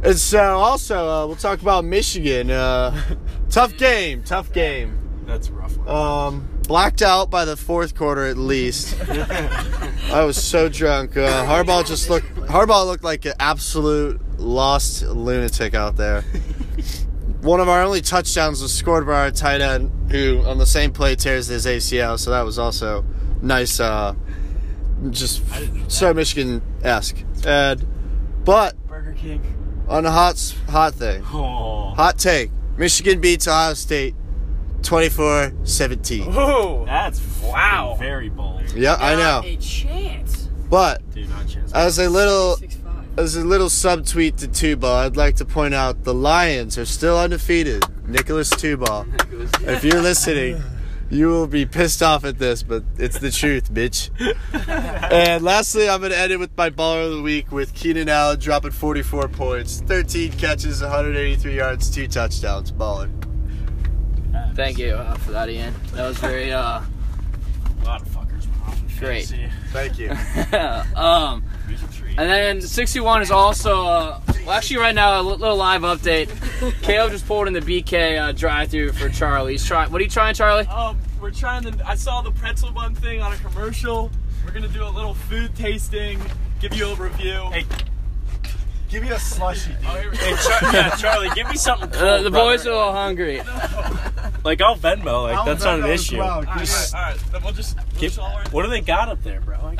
And 0.04 0.18
so 0.18 0.58
also 0.58 1.08
uh, 1.08 1.26
we'll 1.26 1.36
talk 1.36 1.62
about 1.62 1.84
Michigan. 1.84 2.50
Uh, 2.50 3.00
tough 3.50 3.76
game, 3.76 4.22
tough 4.24 4.52
game. 4.52 4.98
That's 5.26 5.48
a 5.48 5.52
rough 5.52 5.76
one. 5.76 5.88
Um, 5.88 6.48
blacked 6.66 7.02
out 7.02 7.30
by 7.30 7.44
the 7.44 7.56
fourth 7.56 7.94
quarter 7.94 8.26
at 8.26 8.36
least. 8.36 8.96
I 9.08 10.24
was 10.24 10.42
so 10.42 10.68
drunk. 10.68 11.16
Uh, 11.16 11.46
Harbaugh 11.46 11.86
just 11.86 12.10
looked. 12.10 12.26
Harbaugh 12.34 12.84
looked 12.86 13.04
like 13.04 13.24
an 13.24 13.34
absolute 13.38 14.20
lost 14.38 15.02
lunatic 15.02 15.74
out 15.74 15.96
there. 15.96 16.22
One 17.42 17.60
of 17.60 17.68
our 17.68 17.82
only 17.82 18.00
touchdowns 18.00 18.62
was 18.62 18.72
scored 18.72 19.06
by 19.06 19.24
our 19.24 19.30
tight 19.30 19.60
end, 19.60 20.10
who 20.10 20.42
on 20.42 20.58
the 20.58 20.66
same 20.66 20.92
play 20.92 21.14
tears 21.14 21.46
his 21.46 21.66
ACL. 21.66 22.18
So 22.18 22.30
that 22.30 22.42
was 22.42 22.58
also 22.58 23.04
nice. 23.40 23.78
Uh, 23.80 24.14
just 25.10 25.42
so 25.88 26.14
Michigan 26.14 26.62
esque. 26.82 27.24
And 27.44 27.86
but 28.44 28.74
Burger 28.86 29.12
King. 29.12 29.84
on 29.88 30.06
a 30.06 30.10
hot 30.10 30.54
hot 30.68 30.94
thing, 30.94 31.22
oh, 31.32 31.94
hot 31.94 32.18
take: 32.18 32.50
Michigan 32.76 33.20
beats 33.20 33.46
Ohio 33.48 33.74
State 33.74 34.14
24-17. 34.82 36.32
Whoa. 36.32 36.84
that's 36.86 37.20
Wow. 37.42 37.96
Very 37.98 38.28
bold. 38.28 38.72
Yeah, 38.74 38.96
I 38.98 39.14
know. 39.14 39.42
a 39.44 39.56
chance. 39.56 40.48
But 40.68 41.08
Dude, 41.12 41.28
chance. 41.48 41.72
as 41.72 41.98
a 41.98 42.08
little 42.08 42.56
Six 42.56 42.78
as 43.18 43.36
a 43.36 43.44
little 43.44 43.68
subtweet 43.68 44.38
to 44.38 44.48
Tubal, 44.48 44.88
I'd 44.88 45.16
like 45.16 45.36
to 45.36 45.44
point 45.44 45.74
out 45.74 46.04
the 46.04 46.14
Lions 46.14 46.78
are 46.78 46.86
still 46.86 47.18
undefeated. 47.18 47.84
Nicholas 48.06 48.48
Tubal. 48.50 49.06
If 49.64 49.84
you're 49.84 50.00
listening, 50.00 50.62
you 51.12 51.28
will 51.28 51.46
be 51.46 51.66
pissed 51.66 52.02
off 52.02 52.24
at 52.24 52.38
this, 52.38 52.62
but 52.62 52.82
it's 52.96 53.18
the 53.18 53.30
truth, 53.30 53.70
bitch. 53.72 54.08
and 55.12 55.44
lastly, 55.44 55.86
I'm 55.86 56.00
gonna 56.00 56.14
end 56.14 56.32
it 56.32 56.38
with 56.38 56.56
my 56.56 56.70
baller 56.70 57.04
of 57.04 57.12
the 57.12 57.22
week 57.22 57.52
with 57.52 57.74
Keenan 57.74 58.08
Allen 58.08 58.38
dropping 58.38 58.70
44 58.70 59.28
points, 59.28 59.82
13 59.82 60.32
catches, 60.32 60.80
183 60.80 61.54
yards, 61.54 61.90
two 61.90 62.08
touchdowns. 62.08 62.72
Baller. 62.72 63.10
Thank 64.54 64.78
you 64.78 64.92
uh, 64.94 65.14
for 65.16 65.32
that, 65.32 65.50
Ian. 65.50 65.74
That 65.92 66.08
was 66.08 66.16
very 66.16 66.50
uh, 66.50 66.80
a 66.80 67.84
lot 67.84 68.00
of 68.00 68.08
fuckers 68.08 68.48
went 68.48 68.62
off 68.68 68.80
in 68.80 68.98
Great. 68.98 69.34
Thank 69.70 69.98
you. 69.98 70.10
um. 70.98 71.44
Here's 72.16 72.18
a 72.18 72.18
treat. 72.18 72.18
And 72.18 72.30
then 72.30 72.60
61 72.60 73.22
is 73.22 73.30
also, 73.30 73.86
uh, 73.86 74.20
well, 74.46 74.50
actually, 74.52 74.78
right 74.78 74.94
now, 74.94 75.20
a 75.20 75.22
little 75.22 75.56
live 75.56 75.82
update. 75.82 76.28
Caleb 76.82 77.12
just 77.12 77.26
pulled 77.26 77.46
in 77.46 77.52
the 77.52 77.60
BK 77.60 78.20
uh, 78.20 78.32
drive 78.32 78.70
through 78.70 78.92
for 78.92 79.08
Charlie. 79.08 79.52
He's 79.52 79.64
trying, 79.64 79.90
what 79.92 80.00
are 80.00 80.04
you 80.04 80.10
trying, 80.10 80.34
Charlie? 80.34 80.66
Um, 80.66 80.98
we're 81.20 81.30
trying 81.30 81.62
to. 81.64 81.88
I 81.88 81.94
saw 81.94 82.20
the 82.22 82.32
pretzel 82.32 82.72
bun 82.72 82.94
thing 82.94 83.20
on 83.22 83.32
a 83.32 83.36
commercial. 83.36 84.10
We're 84.44 84.50
gonna 84.52 84.66
do 84.68 84.84
a 84.84 84.88
little 84.90 85.14
food 85.14 85.54
tasting, 85.54 86.20
give 86.60 86.74
you 86.74 86.88
a 86.88 86.94
review. 86.96 87.48
Hey, 87.52 87.64
Give 88.88 89.02
me 89.04 89.10
a 89.10 89.18
slushy, 89.18 89.70
dude. 89.70 89.78
Oh, 89.86 89.94
here 90.00 90.10
we 90.10 90.16
go. 90.18 90.24
hey, 90.24 90.34
Char- 90.60 90.72
yeah, 90.74 90.90
Charlie, 90.96 91.30
give 91.34 91.48
me 91.48 91.56
something. 91.56 91.88
Cool, 91.90 92.06
Uh, 92.08 92.22
the 92.22 92.30
boys 92.30 92.66
are 92.66 92.70
brother. 92.70 92.70
a 92.70 92.76
little 92.76 92.92
hungry. 92.92 93.38
like 94.44 94.60
I'll 94.60 94.76
Venmo. 94.76 95.30
Like 95.32 95.46
that's 95.46 95.64
not 95.64 95.78
an 95.80 95.86
issue. 95.86 96.20
All 96.20 96.42
right, 96.42 96.92
all 96.94 97.00
right. 97.00 97.16
Then 97.30 97.42
we'll 97.42 97.52
just. 97.54 97.76
We'll 97.76 97.86
Give- 97.92 98.00
just 98.10 98.18
all 98.18 98.38
what 98.50 98.64
do 98.64 98.68
they 98.68 98.80
got 98.82 99.08
up 99.08 99.22
there, 99.22 99.40
bro? 99.40 99.76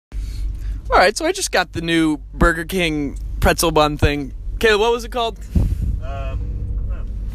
Like, 0.93 0.99
All 0.99 1.05
right, 1.07 1.17
so 1.17 1.25
I 1.25 1.33
just 1.33 1.51
got 1.53 1.73
the 1.73 1.81
new 1.81 2.19
Burger 2.35 2.65
King 2.65 3.19
pretzel 3.41 3.71
bun 3.71 3.97
thing. 3.97 4.35
Caleb, 4.59 4.81
what 4.83 4.93
was 4.93 5.05
it 5.05 5.11
called? 5.11 5.39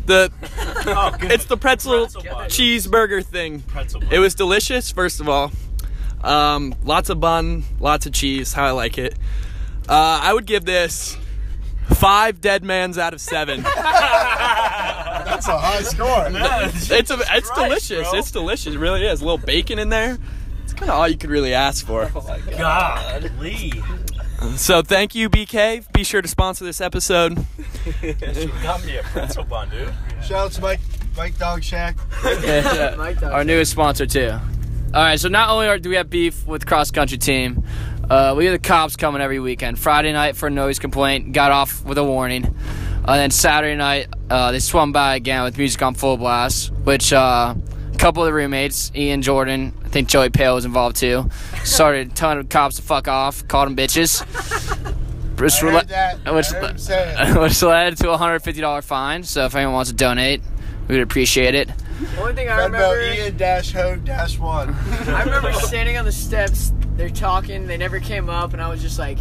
The 0.06 0.32
oh, 0.88 1.16
good. 1.20 1.32
it's 1.34 1.46
the 1.46 1.58
pretzel, 1.58 2.08
Pretzel 2.08 2.22
cheeseburger 2.46 3.26
thing. 3.26 3.60
pretzel. 3.62 4.00
bun. 4.00 4.10
It 4.14 4.20
was 4.20 4.36
delicious, 4.36 4.90
first 4.92 5.20
of 5.20 5.28
all. 5.28 5.52
Um, 6.24 6.76
lots 6.86 7.10
of 7.10 7.20
bun, 7.20 7.64
lots 7.82 8.06
of 8.06 8.14
cheese, 8.14 8.54
how 8.54 8.64
I 8.66 8.72
like 8.72 8.98
it. 8.98 9.16
Uh, 9.90 10.20
I 10.24 10.34
would 10.34 10.46
give 10.46 10.64
this 10.64 11.18
five 11.96 12.40
dead 12.40 12.64
mans 12.64 12.98
out 12.98 13.14
of 13.14 13.20
seven. 13.20 13.64
That's 13.76 15.48
a 15.48 15.58
high 15.58 15.82
score. 15.82 16.28
It's 16.30 17.12
a, 17.12 17.16
it's 17.20 17.50
Christ, 17.50 17.54
delicious. 17.90 18.10
bro. 18.10 18.20
It's 18.20 18.32
delicious. 18.32 18.76
It 18.76 18.80
really 18.80 19.06
is. 19.06 19.22
A 19.22 19.26
little 19.26 19.38
bacon 19.38 19.78
in 19.78 19.90
there. 19.90 20.18
It's 20.78 20.82
kind 20.82 20.92
of 20.92 21.00
all 21.00 21.08
you 21.08 21.18
could 21.18 21.32
really 21.32 21.56
ask 21.56 21.84
for. 21.88 22.08
Golly. 22.56 23.74
So 24.58 24.84
thank 24.84 25.16
you, 25.16 25.28
BK. 25.28 25.92
Be 25.92 26.04
sure 26.04 26.22
to 26.22 26.28
sponsor 26.28 26.66
this 26.66 26.82
episode. 26.82 27.36
Got 28.62 28.86
me 28.86 28.98
a 28.98 29.02
pretzel 29.02 29.44
bun, 29.44 29.72
dude. 29.72 29.92
Shout 30.24 30.46
out 30.46 30.52
to 30.52 30.62
Mike, 30.62 30.80
Mike 31.18 31.36
Dog 31.40 31.64
Shack. 31.64 31.98
Mike 32.96 33.20
Dog. 33.20 33.32
Our 33.34 33.44
newest 33.44 33.72
sponsor 33.72 34.06
too. 34.06 34.30
All 34.94 35.02
right, 35.02 35.20
so 35.20 35.30
not 35.30 35.50
only 35.50 35.68
are, 35.68 35.80
do 35.80 35.90
we 35.90 35.96
have 35.96 36.12
beef 36.12 36.46
with 36.46 36.68
cross 36.68 36.92
country 36.92 37.18
team, 37.18 37.64
uh, 38.12 38.36
we 38.38 38.46
have 38.46 38.54
the 38.54 38.60
cops 38.60 38.96
coming 38.96 39.20
every 39.20 39.40
weekend. 39.40 39.80
Friday 39.80 40.14
night 40.14 40.36
for 40.36 40.46
a 40.46 40.52
noise 40.52 40.78
complaint, 40.78 41.32
got 41.34 41.52
off 41.52 41.84
with 41.84 41.98
a 41.98 42.04
warning. 42.04 42.46
and 42.46 43.06
then 43.08 43.32
Saturday 43.32 43.76
night, 43.76 44.10
uh, 44.30 44.52
they 44.52 44.60
swung 44.60 44.92
by 44.92 45.16
again 45.16 45.44
with 45.44 45.58
music 45.58 45.82
on 45.82 45.96
full 45.96 46.18
blast, 46.18 46.72
which 46.84 47.12
uh, 47.12 47.56
a 47.56 47.77
couple 47.98 48.24
of 48.24 48.28
the 48.28 48.34
roommates, 48.34 48.92
Ian 48.96 49.22
Jordan, 49.22 49.74
I 49.84 49.90
think 49.90 50.08
Joey 50.08 50.30
Pale 50.30 50.56
was 50.56 50.66
involved 50.66 50.96
too, 50.96 51.30
started 51.64 52.16
telling 52.16 52.40
the 52.40 52.44
cops 52.46 52.78
to 52.78 52.82
fuck 52.82 53.08
off, 53.08 53.48
called 53.48 53.68
them 53.68 53.76
bitches. 53.76 54.24
Which, 55.40 55.54
I 55.62 55.72
heard 55.72 55.88
that. 55.90 56.34
which, 56.34 56.52
I 56.52 57.26
heard 57.26 57.36
him 57.36 57.42
which 57.42 57.62
led 57.62 57.98
to 57.98 58.12
a 58.12 58.18
$150 58.18 58.84
fine. 58.84 59.24
So 59.24 59.46
if 59.46 59.56
anyone 59.56 59.76
wants 59.76 59.92
to 59.92 59.96
donate, 59.96 60.42
we 60.88 60.96
would 60.96 61.04
appreciate 61.04 61.54
it. 61.54 61.70
Only 62.18 62.34
thing 62.34 62.50
I 62.50 62.54
Venmo 62.54 62.66
remember, 62.66 63.02
Ian 63.02 63.38
dash 63.38 63.72
ho 63.72 63.96
dash 63.98 64.40
one. 64.40 64.70
I 65.08 65.24
remember 65.24 65.54
standing 65.54 65.98
on 65.98 66.06
the 66.06 66.12
steps. 66.12 66.74
They're 66.96 67.10
talking. 67.10 67.68
They 67.68 67.78
never 67.78 68.00
came 68.00 68.30
up, 68.30 68.54
and 68.54 68.62
I 68.62 68.70
was 68.70 68.82
just 68.82 68.98
like, 69.00 69.18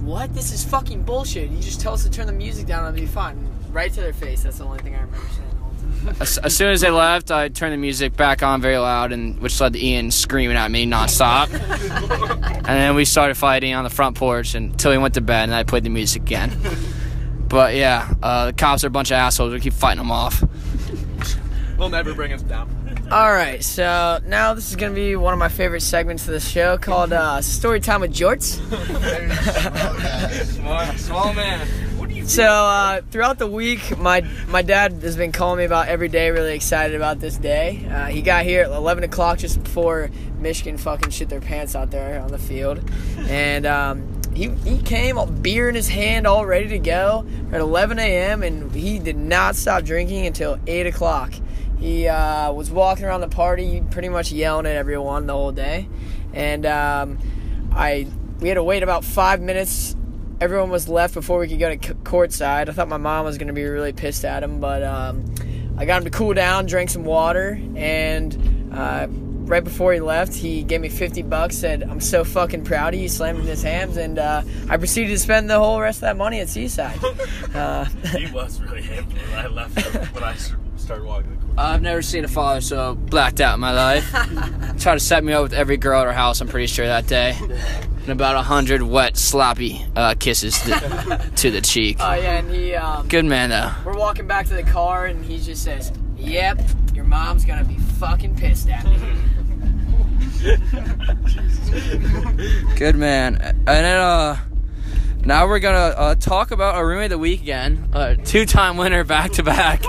"What? 0.00 0.34
This 0.34 0.52
is 0.52 0.64
fucking 0.64 1.02
bullshit. 1.02 1.50
You 1.50 1.60
just 1.60 1.80
tell 1.80 1.92
us 1.92 2.04
to 2.04 2.10
turn 2.10 2.26
the 2.26 2.32
music 2.32 2.66
down, 2.66 2.84
and 2.84 2.96
it'll 2.96 3.06
be 3.06 3.12
fine." 3.12 3.48
Right 3.72 3.92
to 3.92 4.00
their 4.00 4.12
face. 4.12 4.44
That's 4.44 4.58
the 4.58 4.64
only 4.64 4.78
thing 4.78 4.94
I 4.94 5.00
remember 5.00 5.26
saying. 5.34 5.53
The 6.04 6.10
whole 6.10 6.14
time. 6.14 6.22
As, 6.22 6.38
as 6.38 6.56
soon 6.56 6.72
as 6.72 6.80
they 6.80 6.90
left, 6.90 7.30
I 7.30 7.48
turned 7.48 7.72
the 7.72 7.76
music 7.76 8.16
back 8.16 8.42
on 8.42 8.60
very 8.60 8.78
loud, 8.78 9.12
and 9.12 9.40
which 9.40 9.60
led 9.60 9.72
to 9.74 9.84
Ian 9.84 10.10
screaming 10.10 10.56
at 10.56 10.70
me 10.70 10.86
nonstop. 10.86 11.52
and 11.52 12.64
then 12.66 12.94
we 12.94 13.04
started 13.04 13.36
fighting 13.36 13.74
on 13.74 13.84
the 13.84 13.90
front 13.90 14.16
porch 14.16 14.54
until 14.54 14.92
he 14.92 14.98
went 14.98 15.14
to 15.14 15.20
bed, 15.20 15.44
and 15.44 15.54
I 15.54 15.64
played 15.64 15.84
the 15.84 15.90
music 15.90 16.22
again. 16.22 16.56
But 17.48 17.74
yeah, 17.74 18.12
uh, 18.22 18.46
the 18.46 18.52
cops 18.52 18.84
are 18.84 18.88
a 18.88 18.90
bunch 18.90 19.10
of 19.10 19.16
assholes. 19.16 19.52
We 19.52 19.60
keep 19.60 19.74
fighting 19.74 19.98
them 19.98 20.10
off. 20.10 20.42
We'll 21.78 21.88
never 21.88 22.14
bring 22.14 22.32
us 22.32 22.42
down. 22.42 22.70
All 23.10 23.32
right, 23.32 23.62
so 23.62 24.18
now 24.26 24.54
this 24.54 24.70
is 24.70 24.76
gonna 24.76 24.94
be 24.94 25.14
one 25.14 25.32
of 25.32 25.38
my 25.38 25.48
favorite 25.48 25.82
segments 25.82 26.26
of 26.26 26.32
the 26.32 26.40
show 26.40 26.78
called 26.78 27.12
uh, 27.12 27.42
"Story 27.42 27.80
Time 27.80 28.00
with 28.00 28.14
Jorts." 28.14 28.54
Small 30.98 31.34
man. 31.34 31.68
So 32.26 32.42
uh, 32.42 33.02
throughout 33.10 33.38
the 33.38 33.46
week, 33.46 33.98
my 33.98 34.22
my 34.48 34.62
dad 34.62 34.92
has 35.02 35.14
been 35.14 35.30
calling 35.30 35.58
me 35.58 35.64
about 35.66 35.88
every 35.88 36.08
day. 36.08 36.30
Really 36.30 36.54
excited 36.54 36.96
about 36.96 37.20
this 37.20 37.36
day. 37.36 37.86
Uh, 37.90 38.06
he 38.06 38.22
got 38.22 38.44
here 38.44 38.62
at 38.62 38.70
11 38.70 39.04
o'clock 39.04 39.38
just 39.38 39.62
before 39.62 40.10
Michigan 40.38 40.78
fucking 40.78 41.10
shit 41.10 41.28
their 41.28 41.42
pants 41.42 41.76
out 41.76 41.90
there 41.90 42.20
on 42.20 42.30
the 42.30 42.38
field, 42.38 42.80
and 43.28 43.66
um, 43.66 44.22
he 44.34 44.48
he 44.64 44.80
came, 44.80 45.18
beer 45.42 45.68
in 45.68 45.74
his 45.74 45.88
hand, 45.88 46.26
all 46.26 46.46
ready 46.46 46.68
to 46.68 46.78
go 46.78 47.26
at 47.52 47.60
11 47.60 47.98
a.m. 47.98 48.42
and 48.42 48.74
he 48.74 48.98
did 48.98 49.16
not 49.16 49.54
stop 49.54 49.84
drinking 49.84 50.26
until 50.26 50.58
8 50.66 50.86
o'clock. 50.86 51.34
He 51.78 52.08
uh, 52.08 52.50
was 52.52 52.70
walking 52.70 53.04
around 53.04 53.20
the 53.20 53.28
party, 53.28 53.82
pretty 53.90 54.08
much 54.08 54.32
yelling 54.32 54.64
at 54.64 54.76
everyone 54.76 55.26
the 55.26 55.34
whole 55.34 55.52
day, 55.52 55.90
and 56.32 56.64
um, 56.64 57.18
I 57.70 58.08
we 58.40 58.48
had 58.48 58.54
to 58.54 58.64
wait 58.64 58.82
about 58.82 59.04
five 59.04 59.42
minutes 59.42 59.94
everyone 60.44 60.68
was 60.68 60.88
left 60.88 61.14
before 61.14 61.38
we 61.38 61.48
could 61.48 61.58
go 61.58 61.74
to 61.74 61.88
c- 61.88 61.94
courtside. 62.04 62.68
I 62.68 62.72
thought 62.72 62.88
my 62.88 62.98
mom 62.98 63.24
was 63.24 63.38
going 63.38 63.48
to 63.48 63.54
be 63.54 63.64
really 63.64 63.94
pissed 63.94 64.24
at 64.26 64.42
him, 64.42 64.60
but 64.60 64.82
um, 64.82 65.24
I 65.78 65.86
got 65.86 65.98
him 65.98 66.04
to 66.04 66.10
cool 66.10 66.34
down, 66.34 66.66
drank 66.66 66.90
some 66.90 67.04
water, 67.04 67.58
and 67.74 68.70
uh, 68.72 69.06
right 69.08 69.64
before 69.64 69.94
he 69.94 70.00
left, 70.00 70.34
he 70.34 70.62
gave 70.62 70.82
me 70.82 70.90
50 70.90 71.22
bucks, 71.22 71.56
said, 71.56 71.82
I'm 71.82 72.00
so 72.00 72.24
fucking 72.24 72.64
proud 72.64 72.92
of 72.92 73.00
you, 73.00 73.08
slammed 73.08 73.38
in 73.40 73.46
his 73.46 73.62
hands, 73.62 73.96
and 73.96 74.18
uh, 74.18 74.42
I 74.68 74.76
proceeded 74.76 75.08
to 75.12 75.18
spend 75.18 75.48
the 75.48 75.58
whole 75.58 75.80
rest 75.80 75.98
of 75.98 76.02
that 76.02 76.16
money 76.18 76.40
at 76.40 76.48
Seaside. 76.50 76.98
Uh, 77.54 77.84
He 78.18 78.26
was 78.32 78.60
really 78.60 78.82
happy 78.82 79.14
when 79.30 79.38
I 79.38 79.46
left 79.46 79.78
him, 79.80 80.08
I 80.24 80.34
started 80.76 81.04
walking 81.06 81.30
the 81.30 81.36
court. 81.36 81.56
I've 81.56 81.82
never 81.82 82.02
seen 82.02 82.24
a 82.24 82.28
father 82.28 82.60
so 82.60 82.96
blacked 82.96 83.40
out 83.40 83.54
in 83.54 83.60
my 83.60 83.72
life. 83.72 84.10
Tried 84.80 84.94
to 84.94 85.00
set 85.00 85.22
me 85.22 85.32
up 85.32 85.44
with 85.44 85.52
every 85.52 85.76
girl 85.76 86.00
at 86.00 86.06
our 86.08 86.12
house. 86.12 86.40
I'm 86.40 86.48
pretty 86.48 86.66
sure 86.66 86.84
that 86.84 87.06
day, 87.06 87.38
and 88.04 88.12
about 88.12 88.36
a 88.36 88.42
hundred 88.42 88.82
wet, 88.82 89.16
sloppy 89.16 89.84
uh, 89.96 90.14
kisses 90.18 90.60
to, 90.62 91.30
to 91.36 91.50
the 91.50 91.60
cheek. 91.60 91.96
oh, 92.00 92.14
yeah, 92.14 92.38
and 92.38 92.50
he, 92.50 92.74
um, 92.74 93.08
Good 93.08 93.24
man 93.24 93.50
though. 93.50 93.72
we're 93.84 93.98
walking 93.98 94.26
back 94.26 94.46
to 94.46 94.54
the 94.54 94.62
car, 94.62 95.06
and 95.06 95.24
he 95.24 95.40
just 95.40 95.64
says, 95.64 95.92
Yep, 96.16 96.60
your 96.94 97.04
mom's 97.04 97.44
going 97.44 97.58
to 97.58 97.64
be 97.64 97.78
fucking 97.78 98.36
pissed 98.36 98.68
at 98.68 98.84
me. 98.84 98.96
Good 102.76 102.96
man. 102.96 103.36
And 103.40 103.66
then 103.66 103.98
uh 103.98 104.36
now 105.24 105.46
we're 105.46 105.58
gonna 105.58 105.94
uh, 105.96 106.14
talk 106.16 106.50
about 106.50 106.74
our 106.74 106.86
roommate 106.86 107.06
of 107.06 107.10
the 107.10 107.18
week 107.18 107.40
again. 107.40 107.88
Uh, 107.94 108.14
two-time 108.14 108.76
winner 108.76 109.04
back 109.04 109.32
to 109.32 109.42
back. 109.42 109.82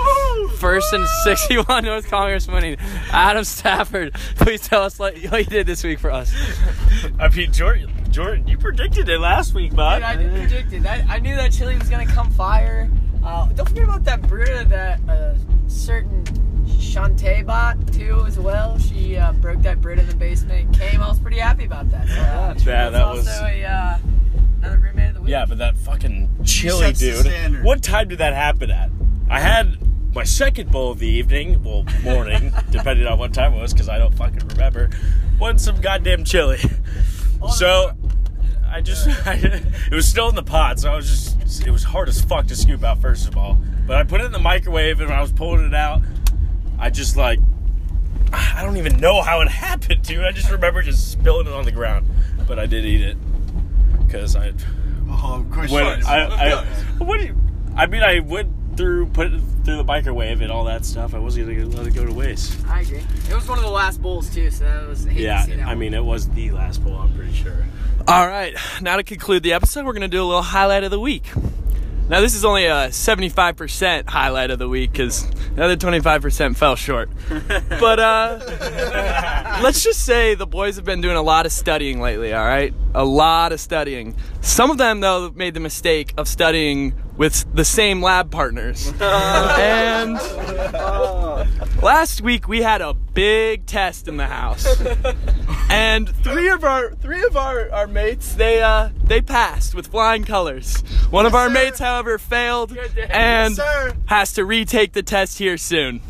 First 0.56 0.94
and 0.94 1.06
61 1.24 1.84
North 1.84 2.08
Congress 2.08 2.48
winning. 2.48 2.78
Adam 3.10 3.44
Stafford. 3.44 4.14
Please 4.36 4.66
tell 4.66 4.82
us 4.82 4.98
what 4.98 5.20
you 5.20 5.44
did 5.44 5.66
this 5.66 5.84
week 5.84 5.98
for 5.98 6.10
us. 6.10 6.32
I 7.18 7.28
mean, 7.28 7.52
Jordan, 7.52 7.90
Jordan, 8.16 8.48
you 8.48 8.56
predicted 8.56 9.10
it 9.10 9.20
last 9.20 9.52
week, 9.52 9.74
bud. 9.74 9.96
Dude, 9.96 10.04
I 10.04 10.16
did 10.16 10.32
predict 10.32 10.72
it. 10.72 10.82
That, 10.84 11.04
I 11.06 11.18
knew 11.18 11.36
that 11.36 11.52
chili 11.52 11.76
was 11.76 11.90
gonna 11.90 12.06
come 12.06 12.30
fire. 12.30 12.88
Uh, 13.22 13.44
don't 13.48 13.68
forget 13.68 13.84
about 13.84 14.04
that 14.04 14.22
Brita 14.22 14.64
that 14.70 15.06
uh, 15.06 15.34
certain 15.68 16.24
Shantae 16.64 17.44
bought 17.44 17.76
too 17.92 18.24
as 18.26 18.38
well. 18.38 18.78
She 18.78 19.18
uh, 19.18 19.32
broke 19.34 19.60
that 19.64 19.82
Brita 19.82 20.00
in 20.00 20.08
the 20.08 20.14
basement. 20.16 20.74
Came. 20.78 21.02
I 21.02 21.08
was 21.08 21.18
pretty 21.20 21.36
happy 21.36 21.66
about 21.66 21.90
that. 21.90 22.08
So, 22.08 22.14
uh, 22.14 22.16
Yeah, 22.16 22.88
that's 22.88 22.92
that 22.94 23.06
was- 23.12 23.28
also 23.28 23.44
a 23.44 23.64
uh, 23.64 23.98
another 24.62 24.78
roommate 24.78 25.08
of 25.10 25.14
the 25.16 25.20
week. 25.20 25.30
Yeah, 25.32 25.44
but 25.46 25.58
that 25.58 25.76
fucking 25.76 26.30
chili, 26.42 26.94
dude. 26.94 27.62
What 27.62 27.82
time 27.82 28.08
did 28.08 28.16
that 28.16 28.32
happen 28.32 28.70
at? 28.70 28.88
I 29.28 29.40
had 29.40 29.76
my 30.14 30.24
second 30.24 30.70
bowl 30.72 30.90
of 30.92 31.00
the 31.00 31.06
evening, 31.06 31.62
well, 31.62 31.84
morning, 32.02 32.50
depending 32.70 33.06
on 33.06 33.18
what 33.18 33.34
time 33.34 33.52
it 33.52 33.60
was, 33.60 33.74
because 33.74 33.90
I 33.90 33.98
don't 33.98 34.14
fucking 34.14 34.48
remember. 34.48 34.88
Wanted 35.38 35.60
some 35.60 35.82
goddamn 35.82 36.24
chili. 36.24 36.60
So, 37.54 37.92
I 38.70 38.80
just, 38.80 39.06
it 39.26 39.92
was 39.94 40.06
still 40.06 40.28
in 40.28 40.34
the 40.34 40.42
pot, 40.42 40.80
so 40.80 40.92
I 40.92 40.96
was 40.96 41.08
just, 41.08 41.66
it 41.66 41.70
was 41.70 41.84
hard 41.84 42.08
as 42.08 42.20
fuck 42.20 42.46
to 42.48 42.56
scoop 42.56 42.82
out, 42.84 43.00
first 43.00 43.28
of 43.28 43.36
all. 43.36 43.56
But 43.86 43.96
I 43.96 44.04
put 44.04 44.20
it 44.20 44.24
in 44.24 44.32
the 44.32 44.38
microwave, 44.38 45.00
and 45.00 45.08
when 45.08 45.18
I 45.18 45.22
was 45.22 45.32
pulling 45.32 45.64
it 45.64 45.74
out, 45.74 46.02
I 46.78 46.90
just 46.90 47.16
like, 47.16 47.38
I 48.32 48.62
don't 48.64 48.76
even 48.76 48.96
know 48.98 49.22
how 49.22 49.40
it 49.40 49.48
happened, 49.66 50.02
dude. 50.02 50.24
I 50.24 50.32
just 50.32 50.50
remember 50.50 50.82
just 50.82 51.10
spilling 51.12 51.46
it 51.46 51.52
on 51.52 51.64
the 51.64 51.72
ground. 51.72 52.08
But 52.46 52.58
I 52.58 52.66
did 52.66 52.84
eat 52.84 53.00
it. 53.02 53.16
Because 54.06 54.36
I 54.36 54.52
Oh, 55.08 55.40
of 55.40 55.50
course. 55.50 55.70
when. 55.70 56.04
I, 56.04 56.26
I, 56.26 56.64
what 56.98 57.20
do 57.20 57.26
you, 57.26 57.36
I 57.76 57.86
mean, 57.86 58.02
I 58.02 58.20
went 58.20 58.50
through, 58.76 59.06
put 59.06 59.26
it 59.32 59.40
through 59.64 59.76
the 59.76 59.84
microwave 59.84 60.40
and 60.40 60.50
all 60.52 60.64
that 60.64 60.84
stuff. 60.84 61.14
I 61.14 61.18
wasn't 61.18 61.46
gonna 61.48 61.66
let 61.76 61.86
it 61.86 61.94
go 61.94 62.04
to 62.04 62.12
waste. 62.12 62.56
I 62.68 62.80
agree. 62.82 63.02
It 63.28 63.34
was 63.34 63.48
one 63.48 63.58
of 63.58 63.64
the 63.64 63.70
last 63.70 64.00
bowls 64.02 64.28
too, 64.32 64.50
so 64.50 64.64
that 64.64 64.86
was 64.88 65.06
I 65.06 65.10
hate 65.10 65.22
Yeah, 65.22 65.38
to 65.40 65.44
see 65.46 65.56
that 65.56 65.62
I 65.64 65.68
one. 65.68 65.78
mean, 65.78 65.94
it 65.94 66.04
was 66.04 66.28
the 66.30 66.50
last 66.50 66.84
bowl. 66.84 66.94
I'm 66.96 67.14
pretty 67.14 67.32
sure. 67.34 67.64
All 68.08 68.26
right, 68.28 68.54
now 68.80 68.96
to 68.96 69.02
conclude 69.02 69.42
the 69.42 69.52
episode, 69.52 69.84
we're 69.84 69.92
going 69.92 70.02
to 70.02 70.08
do 70.08 70.22
a 70.22 70.24
little 70.26 70.42
highlight 70.42 70.84
of 70.84 70.90
the 70.92 71.00
week. 71.00 71.24
Now, 72.08 72.20
this 72.20 72.36
is 72.36 72.44
only 72.44 72.66
a 72.66 72.90
75% 72.90 74.08
highlight 74.08 74.52
of 74.52 74.60
the 74.60 74.68
week 74.68 74.92
because 74.92 75.28
the 75.56 75.64
other 75.64 75.76
25% 75.76 76.56
fell 76.56 76.76
short. 76.76 77.10
But 77.68 77.98
uh, 77.98 79.58
let's 79.62 79.82
just 79.82 80.04
say 80.06 80.36
the 80.36 80.46
boys 80.46 80.76
have 80.76 80.84
been 80.84 81.00
doing 81.00 81.16
a 81.16 81.22
lot 81.22 81.46
of 81.46 81.52
studying 81.52 82.00
lately, 82.00 82.32
all 82.32 82.44
right? 82.44 82.72
A 82.94 83.04
lot 83.04 83.50
of 83.52 83.58
studying. 83.60 84.14
Some 84.46 84.70
of 84.70 84.78
them, 84.78 85.00
though, 85.00 85.30
made 85.34 85.54
the 85.54 85.60
mistake 85.60 86.14
of 86.16 86.28
studying 86.28 86.94
with 87.16 87.44
the 87.54 87.64
same 87.64 88.00
lab 88.00 88.30
partners. 88.30 88.90
and 89.00 90.14
last 91.82 92.20
week 92.22 92.46
we 92.48 92.62
had 92.62 92.80
a 92.80 92.94
big 92.94 93.66
test 93.66 94.06
in 94.08 94.16
the 94.16 94.26
house. 94.26 94.66
and 95.68 96.08
three 96.22 96.48
of 96.48 96.62
our 96.64 96.92
three 96.94 97.22
of 97.24 97.36
our, 97.36 97.70
our 97.72 97.86
mates 97.86 98.34
they 98.34 98.62
uh 98.62 98.90
they 99.04 99.20
passed 99.20 99.74
with 99.74 99.88
flying 99.88 100.24
colors. 100.24 100.80
One 101.10 101.26
of 101.26 101.34
our 101.34 101.50
mates, 101.50 101.80
however, 101.80 102.16
failed 102.16 102.74
and 103.10 103.56
sir. 103.56 103.94
has 104.06 104.32
to 104.34 104.44
retake 104.44 104.92
the 104.92 105.02
test 105.02 105.38
here 105.38 105.58
soon. 105.58 106.00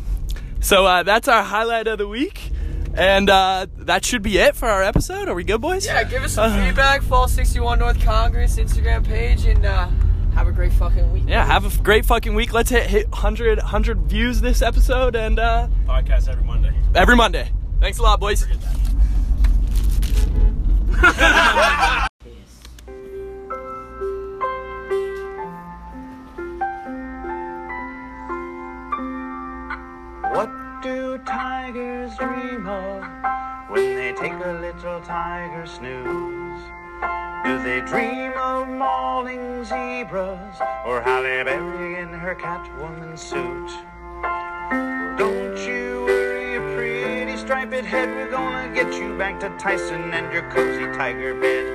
So 0.59 0.85
uh, 0.85 1.03
that's 1.03 1.27
our 1.27 1.43
highlight 1.43 1.87
of 1.87 1.97
the 1.97 2.07
week, 2.07 2.51
and 2.97 3.29
uh, 3.29 3.67
that 3.77 4.03
should 4.03 4.21
be 4.23 4.37
it 4.39 4.55
for 4.55 4.67
our 4.67 4.83
episode. 4.83 5.29
Are 5.29 5.35
we 5.35 5.43
good, 5.43 5.61
boys? 5.61 5.85
Yeah, 5.85 6.03
give 6.03 6.23
us 6.23 6.33
some 6.33 6.51
Uh, 6.51 6.65
feedback. 6.65 7.01
Fall 7.03 7.27
61 7.27 7.79
North 7.79 8.01
Congress 8.03 8.57
Instagram 8.57 9.05
page, 9.05 9.45
and 9.45 9.65
uh, 9.65 9.87
have 10.33 10.47
a 10.47 10.51
great 10.51 10.73
fucking 10.73 11.11
week. 11.13 11.23
Yeah, 11.27 11.45
have 11.45 11.65
a 11.65 11.83
great 11.83 12.05
fucking 12.05 12.35
week. 12.35 12.53
Let's 12.53 12.69
hit, 12.69 12.87
hit 12.87 13.09
100, 13.09 13.57
100 13.59 14.01
views 14.03 14.41
this 14.41 14.61
episode 14.61 15.15
and 15.15 15.39
uh, 15.39 15.67
Podcast 15.85 16.27
every 16.27 16.43
Monday. 16.43 16.73
every 16.95 17.15
Monday. 17.15 17.51
Thanks 17.79 17.99
a 17.99 18.01
lot, 18.01 18.19
boys. 18.19 18.45
do 30.87 31.17
tigers 31.25 32.15
dream 32.15 32.65
of 32.65 33.03
when 33.69 33.95
they 33.95 34.13
take 34.13 34.39
a 34.45 34.53
little 34.61 35.01
tiger 35.01 35.65
snooze? 35.65 36.61
Do 37.43 37.61
they 37.61 37.81
dream 37.81 38.31
of 38.37 38.69
mauling 38.69 39.65
zebras 39.65 40.55
or 40.85 41.01
Halle 41.01 41.43
Berry 41.43 41.99
in 42.01 42.07
her 42.09 42.35
Catwoman 42.35 43.19
suit? 43.19 43.69
Don't 45.17 45.57
you 45.67 46.05
worry, 46.07 46.53
you 46.53 46.61
pretty 46.73 47.35
striped 47.37 47.73
head. 47.73 48.07
We're 48.09 48.31
gonna 48.31 48.73
get 48.73 48.93
you 48.93 49.17
back 49.17 49.41
to 49.41 49.49
Tyson 49.57 50.13
and 50.13 50.31
your 50.31 50.49
cozy 50.51 50.85
tiger 50.97 51.33
bed. 51.35 51.65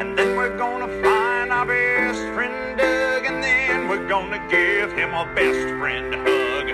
And 0.00 0.18
then 0.18 0.34
we're 0.34 0.56
gonna 0.56 0.88
find 1.02 1.52
our 1.52 1.66
best 1.66 2.22
friend 2.34 2.78
Doug, 2.78 3.26
and 3.26 3.44
then 3.44 3.88
we're 3.88 4.08
gonna 4.08 4.40
give 4.48 4.92
him 4.92 5.12
a 5.12 5.26
best 5.34 5.68
friend 5.78 6.14
hug. 6.14 6.68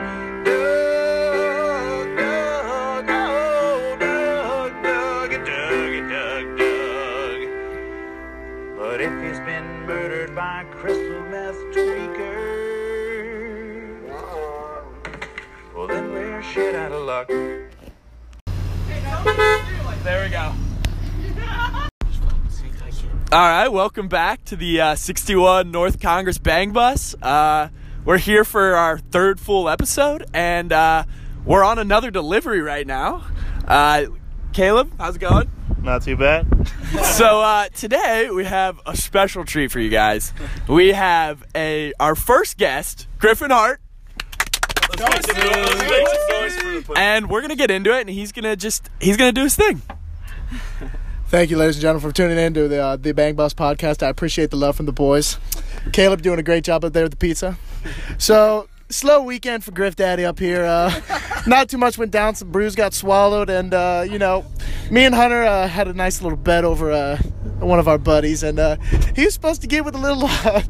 Doug, 0.45 0.98
shit 16.59 16.75
out 16.75 16.91
of 16.91 17.05
luck. 17.05 17.29
There 20.03 20.25
we 20.25 20.31
go. 20.31 20.53
All 23.31 23.39
right, 23.39 23.69
welcome 23.69 24.09
back 24.09 24.45
to 24.47 24.57
the 24.57 24.81
uh, 24.81 24.95
61 24.97 25.71
North 25.71 26.01
Congress 26.01 26.39
Bang 26.39 26.73
Bus. 26.73 27.15
Uh, 27.23 27.69
we're 28.05 28.19
here 28.19 28.45
for 28.45 28.75
our 28.75 28.99
third 28.99 29.39
full 29.39 29.69
episode, 29.69 30.25
and 30.35 30.73
uh, 30.73 31.05
we're 31.45 31.63
on 31.63 31.79
another 31.79 32.11
delivery 32.11 32.61
right 32.61 32.87
now. 32.87 33.25
Uh, 33.67 34.07
Caleb, 34.53 34.93
how's 34.99 35.15
it 35.15 35.21
going? 35.21 35.49
Not 35.81 36.03
too 36.03 36.17
bad. 36.17 36.67
so 37.05 37.41
uh, 37.41 37.69
today 37.69 38.31
we 38.31 38.45
have 38.47 38.81
a 38.85 38.97
special 38.97 39.45
treat 39.45 39.71
for 39.71 39.79
you 39.79 39.91
guys. 39.91 40.33
We 40.67 40.89
have 40.89 41.45
a 41.55 41.93
our 42.01 42.17
first 42.17 42.57
guest, 42.57 43.07
Griffin 43.19 43.51
Hart, 43.51 43.81
and 46.97 47.29
we're 47.29 47.41
gonna 47.41 47.57
get 47.57 47.71
into 47.71 47.97
it. 47.97 48.01
And 48.01 48.11
he's 48.11 48.33
gonna 48.33 48.57
just 48.57 48.91
he's 49.01 49.17
gonna 49.17 49.33
do 49.33 49.45
his 49.45 49.57
thing. 49.57 49.83
Thank 51.29 51.51
you, 51.51 51.59
ladies 51.59 51.77
and 51.77 51.83
gentlemen, 51.83 52.11
for 52.11 52.15
tuning 52.15 52.39
in 52.39 52.55
to 52.55 52.69
the 52.69 52.81
uh, 52.81 52.97
the 52.97 53.13
Bang 53.13 53.35
Bus 53.35 53.53
podcast. 53.55 54.03
I 54.03 54.09
appreciate 54.09 54.51
the 54.51 54.57
love 54.57 54.77
from 54.77 54.87
the 54.87 54.93
boys. 54.93 55.39
Caleb 55.93 56.23
doing 56.23 56.39
a 56.39 56.43
great 56.43 56.65
job 56.65 56.85
up 56.85 56.93
there 56.93 57.03
with 57.05 57.13
the 57.13 57.19
pizza. 57.19 57.59
So 58.17 58.69
slow 58.91 59.23
weekend 59.23 59.65
for 59.65 59.71
Griff 59.71 59.97
Daddy 59.97 60.25
up 60.25 60.39
here. 60.39 60.65
Uh, 60.65 60.93
not 61.47 61.69
too 61.69 61.79
much 61.79 61.99
went 61.99 62.11
down. 62.11 62.35
Some 62.35 62.51
brews 62.51 62.75
got 62.75 62.95
swallowed, 62.95 63.51
and 63.51 63.73
uh, 63.75 64.05
you 64.09 64.19
know, 64.19 64.45
me 64.91 65.05
and 65.05 65.15
Hunter 65.15 65.43
uh, 65.43 65.69
had 65.69 65.89
a 65.89 65.93
nice 65.93 66.23
little 66.23 66.39
bet 66.39 66.65
over 66.65 66.91
uh, 66.91 67.17
one 67.61 67.79
of 67.79 67.89
our 67.89 67.99
buddies, 67.99 68.43
and 68.43 68.59
uh, 68.59 68.77
he 69.15 69.25
was 69.25 69.35
supposed 69.35 69.61
to 69.63 69.67
get 69.67 69.85
with 69.85 69.95
a 69.95 69.99
little. 69.99 70.25
Uh, 70.27 70.63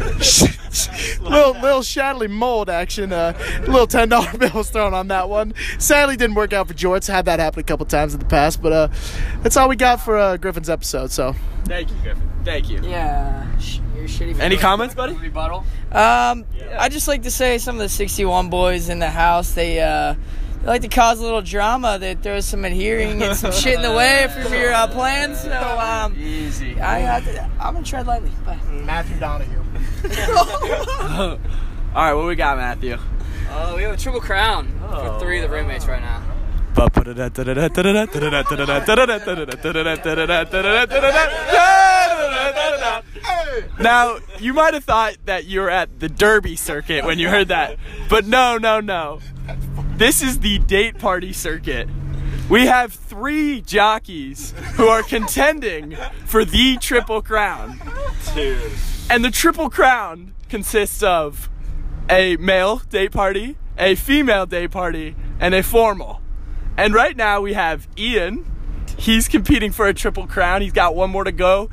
little 1.20 1.52
little 1.60 1.82
shadowy 1.82 2.28
mold 2.28 2.70
action. 2.70 3.12
Uh, 3.12 3.36
little 3.62 3.86
ten 3.86 4.08
dollar 4.08 4.30
bill 4.38 4.50
was 4.54 4.70
thrown 4.70 4.94
on 4.94 5.08
that 5.08 5.28
one. 5.28 5.54
Sadly, 5.78 6.16
didn't 6.16 6.36
work 6.36 6.52
out 6.52 6.68
for 6.68 6.74
Jorts. 6.74 7.06
Had 7.06 7.24
that 7.24 7.40
happen 7.40 7.60
a 7.60 7.64
couple 7.64 7.86
times 7.86 8.14
in 8.14 8.20
the 8.20 8.26
past, 8.26 8.62
but 8.62 8.72
uh, 8.72 8.88
that's 9.42 9.56
all 9.56 9.68
we 9.68 9.76
got 9.76 10.00
for 10.00 10.16
uh, 10.16 10.36
Griffin's 10.36 10.70
episode. 10.70 11.10
So 11.10 11.34
Thank 11.64 11.90
you, 11.90 11.96
Griffin. 12.02 12.30
Thank 12.44 12.70
you. 12.70 12.80
Yeah, 12.82 13.46
sh- 14.08 14.20
you're 14.20 14.28
shitty. 14.34 14.40
Any 14.40 14.56
comments, 14.56 14.94
buddy? 14.94 15.14
Rebuttal. 15.14 15.64
Um, 15.92 16.44
I 16.78 16.88
just 16.90 17.08
like 17.08 17.22
to 17.22 17.30
say 17.30 17.58
some 17.58 17.76
of 17.76 17.80
the 17.80 17.88
61 17.88 18.48
boys 18.50 18.88
in 18.88 18.98
the 18.98 19.10
house, 19.10 19.52
they, 19.52 19.80
uh, 19.80 20.14
they 20.62 20.66
like 20.66 20.82
to 20.82 20.88
cause 20.88 21.20
a 21.20 21.22
little 21.22 21.42
drama. 21.42 21.98
They 21.98 22.14
throw 22.14 22.40
some 22.40 22.64
adhering 22.64 23.22
and 23.22 23.36
some 23.36 23.52
shit 23.52 23.74
in 23.74 23.82
the 23.82 23.92
way 23.92 24.26
for 24.48 24.54
your 24.54 24.72
uh, 24.72 24.86
plans. 24.88 25.40
So, 25.40 25.52
um, 25.78 26.16
Easy. 26.18 26.80
I, 26.80 27.16
I, 27.16 27.50
I'm 27.60 27.74
gonna 27.74 27.84
tread 27.84 28.06
lightly. 28.06 28.30
Bye. 28.44 28.58
Matthew 28.70 29.18
Donahue. 29.18 29.58
All 31.94 32.04
right, 32.04 32.14
what 32.14 32.26
we 32.26 32.36
got, 32.36 32.56
Matthew? 32.56 32.98
Uh, 33.48 33.72
we 33.76 33.82
have 33.82 33.92
a 33.92 33.96
triple 33.96 34.20
crown 34.20 34.68
for 34.90 35.18
three 35.18 35.40
of 35.40 35.50
the 35.50 35.54
roommates 35.54 35.86
right 35.86 36.00
now. 36.00 36.22
Now, 43.80 44.18
you 44.38 44.52
might 44.52 44.74
have 44.74 44.84
thought 44.84 45.16
that 45.24 45.46
you 45.46 45.60
were 45.60 45.70
at 45.70 46.00
the 46.00 46.08
Derby 46.08 46.56
circuit 46.56 47.04
when 47.04 47.18
you 47.18 47.28
heard 47.28 47.48
that, 47.48 47.76
but 48.08 48.26
no, 48.26 48.58
no, 48.58 48.80
no. 48.80 49.20
This 49.96 50.22
is 50.22 50.40
the 50.40 50.58
date 50.58 50.98
party 50.98 51.32
circuit. 51.32 51.88
We 52.48 52.66
have 52.66 52.92
three 52.92 53.60
jockeys 53.60 54.54
who 54.74 54.88
are 54.88 55.02
contending 55.02 55.96
for 56.26 56.44
the 56.44 56.78
Triple 56.78 57.22
Crown. 57.22 57.80
And 59.08 59.24
the 59.24 59.30
Triple 59.30 59.70
Crown 59.70 60.34
consists 60.48 61.02
of 61.02 61.48
a 62.08 62.36
male 62.36 62.78
date 62.90 63.12
party, 63.12 63.56
a 63.78 63.94
female 63.94 64.46
date 64.46 64.72
party, 64.72 65.14
and 65.38 65.54
a 65.54 65.62
formal. 65.62 66.20
And 66.76 66.92
right 66.92 67.16
now 67.16 67.40
we 67.40 67.52
have 67.52 67.86
Ian. 67.96 68.50
He's 68.98 69.28
competing 69.28 69.70
for 69.70 69.86
a 69.86 69.94
Triple 69.94 70.26
Crown. 70.26 70.60
He's 70.62 70.72
got 70.72 70.94
one 70.94 71.10
more 71.10 71.24
to 71.24 71.32
go. 71.32 71.70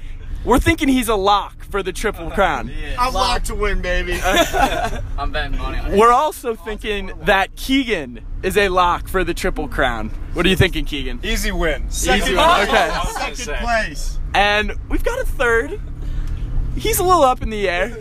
We're 0.47 0.59
thinking 0.59 0.87
he's 0.87 1.09
a 1.09 1.15
lock 1.15 1.65
for 1.65 1.83
the 1.83 1.91
Triple 1.91 2.31
Crown. 2.31 2.71
I'm 2.97 3.13
locked 3.13 3.47
to 3.47 3.55
win, 3.55 3.81
baby. 3.81 4.17
I'm 4.23 5.29
betting 5.29 5.57
money 5.57 5.77
on 5.77 5.91
it. 5.91 5.99
We're 5.99 6.13
also 6.13 6.55
thinking 6.55 7.11
that 7.25 7.53
Keegan 7.57 8.21
is 8.43 8.55
a 8.55 8.69
lock 8.69 9.09
for 9.09 9.25
the 9.25 9.33
Triple 9.33 9.67
Crown. 9.67 10.07
What 10.31 10.45
are 10.45 10.49
you 10.49 10.55
thinking, 10.55 10.85
Keegan? 10.85 11.19
Easy 11.21 11.51
win. 11.51 11.87
Easy 11.87 12.33
one. 12.33 12.61
Okay. 12.61 12.97
Second 13.35 13.57
place. 13.57 14.19
And 14.33 14.71
we've 14.87 15.03
got 15.03 15.19
a 15.19 15.25
third. 15.25 15.81
He's 16.77 16.99
a 16.99 17.03
little 17.03 17.23
up 17.23 17.41
in 17.41 17.49
the 17.49 17.67
air. 17.67 17.97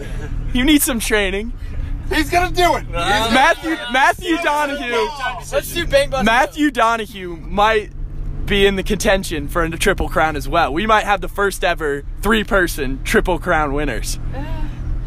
You 0.52 0.62
need 0.62 0.82
some 0.82 1.00
training. 1.00 1.52
He's 2.10 2.30
gonna 2.30 2.54
do 2.54 2.76
it. 2.76 2.88
Matthew 2.88 3.70
Matthew 3.92 4.36
Donahue. 4.36 5.08
Let's 5.50 5.74
do 5.74 5.84
bang 5.84 6.10
bus. 6.10 6.24
Matthew 6.24 6.70
Donahue 6.70 7.34
might 7.38 7.90
be 8.46 8.66
in 8.66 8.76
the 8.76 8.82
contention 8.82 9.48
for 9.48 9.62
a 9.62 9.70
triple 9.70 10.08
crown 10.08 10.36
as 10.36 10.48
well. 10.48 10.72
We 10.72 10.86
might 10.86 11.04
have 11.04 11.20
the 11.20 11.28
first 11.28 11.64
ever 11.64 12.04
three-person 12.22 13.02
triple 13.04 13.38
crown 13.38 13.72
winners. 13.72 14.18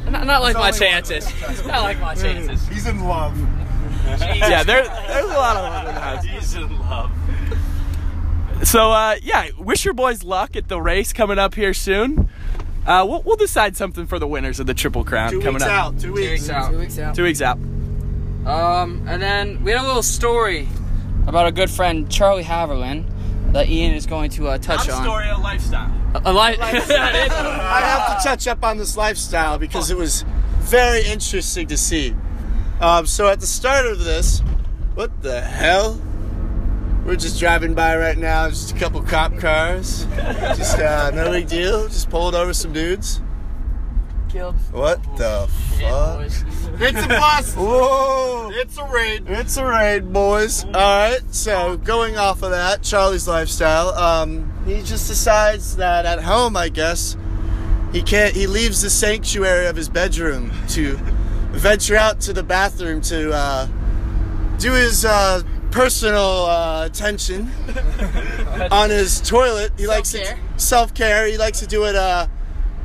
Not, 0.10 0.26
not 0.26 0.42
like 0.42 0.56
my 0.56 0.72
chances. 0.72 1.26
Not 1.68 1.84
like 1.84 2.00
my 2.00 2.16
chances. 2.16 2.68
He's 2.68 2.88
in 2.88 3.04
love. 3.04 3.38
Yeah, 4.08 4.64
there, 4.64 4.84
there's 4.84 5.26
a 5.26 5.28
lot 5.28 5.56
of 5.56 5.64
love 5.64 5.88
in 5.88 5.94
the 5.94 6.02
house. 6.02 6.24
He's 6.24 6.56
in 6.56 6.80
love. 6.80 7.12
So 8.64 8.92
uh, 8.92 9.16
yeah, 9.22 9.50
wish 9.60 9.86
your 9.86 9.94
boys 9.94 10.24
luck 10.24 10.56
at 10.56 10.68
the 10.68 10.82
race 10.82 11.14
coming 11.14 11.38
up 11.38 11.54
here 11.54 11.76
soon. 11.76 12.28
Uh, 12.88 13.06
we'll, 13.08 13.22
we'll 13.22 13.36
decide 13.36 13.78
something 13.78 14.08
for 14.08 14.18
the 14.18 14.26
winners 14.28 14.60
of 14.60 14.66
the 14.66 14.74
triple 14.74 15.04
crown 15.06 15.30
Two 15.30 15.40
coming 15.42 15.54
weeks 15.56 15.64
up. 15.66 15.70
out. 15.70 15.94
Two 16.00 16.08
Two 16.08 16.14
weeks. 16.14 16.32
weeks 16.32 16.50
out. 16.50 16.72
Two 16.72 16.78
weeks 16.80 16.98
out. 17.00 17.16
Two 17.16 17.24
weeks 17.24 17.42
out. 17.44 17.58
Um, 18.48 19.04
and 19.08 19.22
then 19.22 19.64
we 19.64 19.72
had 19.72 19.82
a 19.82 19.86
little 19.88 20.02
story 20.02 20.68
about 21.28 21.46
a 21.46 21.52
good 21.52 21.70
friend, 21.70 22.10
Charlie 22.12 22.44
Haverland, 22.44 23.06
that 23.54 23.70
Ian 23.70 23.94
is 23.94 24.06
going 24.06 24.30
to 24.32 24.48
uh, 24.48 24.58
touch 24.58 24.90
on. 24.90 25.08
of 25.08 25.40
lifestyle. 25.40 25.92
A 26.14 26.32
li- 26.34 26.40
I 26.60 27.82
have 27.82 28.18
to 28.18 28.28
touch 28.28 28.48
up 28.48 28.64
on 28.64 28.78
this 28.78 28.96
lifestyle 28.98 29.58
because 29.58 29.92
it 29.92 29.98
was 29.98 30.24
very 30.60 31.04
interesting 31.06 31.68
to 31.68 31.78
see. 31.78 32.16
Um, 32.80 33.06
so 33.06 33.28
at 33.28 33.40
the 33.40 33.48
start 33.48 33.86
of 33.86 34.04
this, 34.04 34.42
what 34.96 35.22
the 35.22 35.42
hell? 35.42 36.02
We're 37.06 37.16
just 37.16 37.40
driving 37.40 37.74
by 37.74 37.98
right 37.98 38.18
now, 38.18 38.50
just 38.50 38.72
a 38.76 38.78
couple 38.78 39.02
cop 39.02 39.38
cars. 39.38 40.06
Just 40.16 40.78
uh, 40.78 41.12
no 41.12 41.32
big 41.32 41.48
deal. 41.48 41.88
Just 41.88 42.10
pulled 42.10 42.36
over 42.36 42.54
some 42.54 42.72
dudes. 42.72 43.22
Killed. 44.30 44.56
What 44.72 45.02
the 45.18 45.48
fuck? 45.80 46.22
It's 46.82 47.04
a 47.04 47.08
bus. 47.08 47.56
Whoa! 47.58 48.50
It's 48.54 48.78
a 48.78 48.86
raid. 48.86 49.24
It's 49.28 49.58
a 49.58 49.66
raid, 49.66 50.14
boys. 50.14 50.66
All 50.66 50.72
right. 50.72 51.20
So 51.32 51.78
going 51.78 52.16
off 52.18 52.44
of 52.44 52.52
that, 52.52 52.84
Charlie's 52.84 53.28
lifestyle. 53.28 53.90
Um, 53.90 54.54
he 54.68 54.84
just 54.84 55.08
decides 55.08 55.78
that 55.78 56.06
at 56.06 56.22
home, 56.22 56.56
I 56.56 56.70
guess, 56.70 57.18
he 57.92 58.04
can't. 58.04 58.36
He 58.36 58.46
leaves 58.46 58.82
the 58.84 58.90
sanctuary 58.92 59.66
of 59.66 59.76
his 59.76 59.90
bedroom 59.90 60.52
to 60.70 60.96
venture 61.52 61.96
out 61.96 62.20
to 62.22 62.34
the 62.34 62.44
bathroom 62.44 63.02
to 63.02 63.32
uh, 63.34 63.68
do 64.60 64.74
his 64.74 65.06
uh, 65.06 65.42
personal 65.72 66.46
uh, 66.46 66.86
attention 66.86 67.50
on 68.72 68.92
his 68.92 69.22
toilet. 69.22 69.72
He 69.78 69.88
likes 69.88 70.12
to 70.12 70.18
Self-care. 70.24 70.40
self 70.58 70.94
care. 70.94 71.26
He 71.26 71.38
likes 71.38 71.60
to 71.62 71.68
do 71.68 71.86
it 71.86 71.96
uh, 71.96 72.28